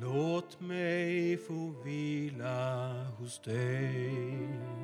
Låt 0.01 0.61
mig 0.61 1.37
få 1.37 1.75
vila 1.85 2.93
hos 3.19 3.43
dig. 3.43 4.78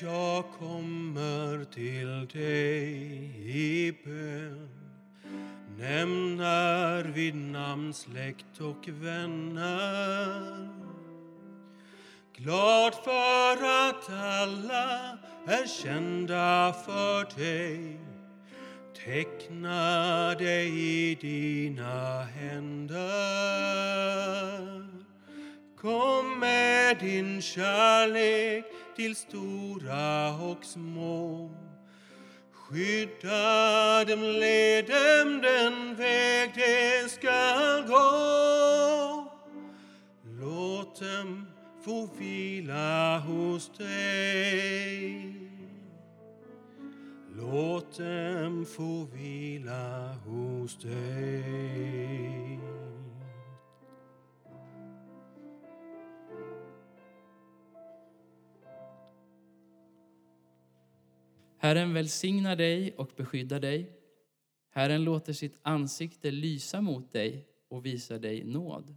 Jag 0.00 0.44
kommer 0.58 1.64
till 1.64 2.26
dig 2.32 2.92
i 3.46 3.92
bön. 4.04 4.68
Nämner 5.78 7.04
vid 7.04 7.34
namn 7.34 7.94
släkt 7.94 8.60
och 8.60 8.88
vänner. 8.88 10.68
Glad 12.36 12.94
för 12.94 13.52
att 13.88 14.10
alla 14.10 15.18
är 15.46 15.66
kända 15.82 16.74
för 16.84 17.38
dig. 17.40 18.00
Teckna 19.04 20.34
dig 20.34 20.68
i 21.10 21.14
dina 21.14 22.22
händer. 22.22 23.02
Kom 25.80 26.38
med 26.38 26.98
din 26.98 27.42
kärlek 27.42 28.71
till 28.96 29.16
stora 29.16 30.36
och 30.36 30.64
små. 30.64 31.50
Skydda 32.52 34.04
dem, 34.04 34.22
led 34.22 34.86
dem 34.86 35.40
den 35.42 35.94
väg 35.94 36.50
de 36.54 37.08
skall 37.08 37.86
gå. 37.88 39.32
Låt 40.40 41.00
dem 41.00 41.46
få 41.84 42.08
vila 42.18 43.18
hos 43.18 43.70
dig. 43.78 45.34
Låt 47.36 47.98
dem 47.98 48.66
få 48.66 49.04
vila 49.12 50.14
hos 50.26 50.76
dig. 50.76 52.51
Herren 61.62 61.94
välsignar 61.94 62.56
dig 62.56 62.94
och 62.96 63.10
beskyddar 63.16 63.60
dig. 63.60 63.98
Herren 64.70 65.04
låter 65.04 65.32
sitt 65.32 65.58
ansikte 65.62 66.30
lysa 66.30 66.80
mot 66.80 67.12
dig 67.12 67.48
och 67.68 67.86
visar 67.86 68.18
dig 68.18 68.44
nåd. 68.44 68.96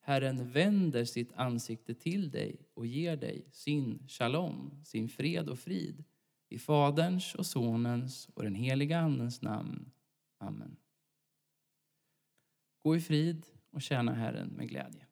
Herren 0.00 0.50
vänder 0.50 1.04
sitt 1.04 1.32
ansikte 1.32 1.94
till 1.94 2.30
dig 2.30 2.66
och 2.74 2.86
ger 2.86 3.16
dig 3.16 3.48
sin 3.52 4.08
shalom, 4.08 4.82
sin 4.84 5.08
fred 5.08 5.48
och 5.48 5.58
frid. 5.58 6.04
I 6.48 6.58
Faderns 6.58 7.34
och 7.34 7.46
Sonens 7.46 8.28
och 8.34 8.42
den 8.42 8.54
heliga 8.54 8.98
Andens 8.98 9.42
namn. 9.42 9.90
Amen. 10.38 10.76
Gå 12.78 12.96
i 12.96 13.00
frid 13.00 13.46
och 13.70 13.82
tjäna 13.82 14.14
Herren 14.14 14.48
med 14.48 14.68
glädje. 14.68 15.09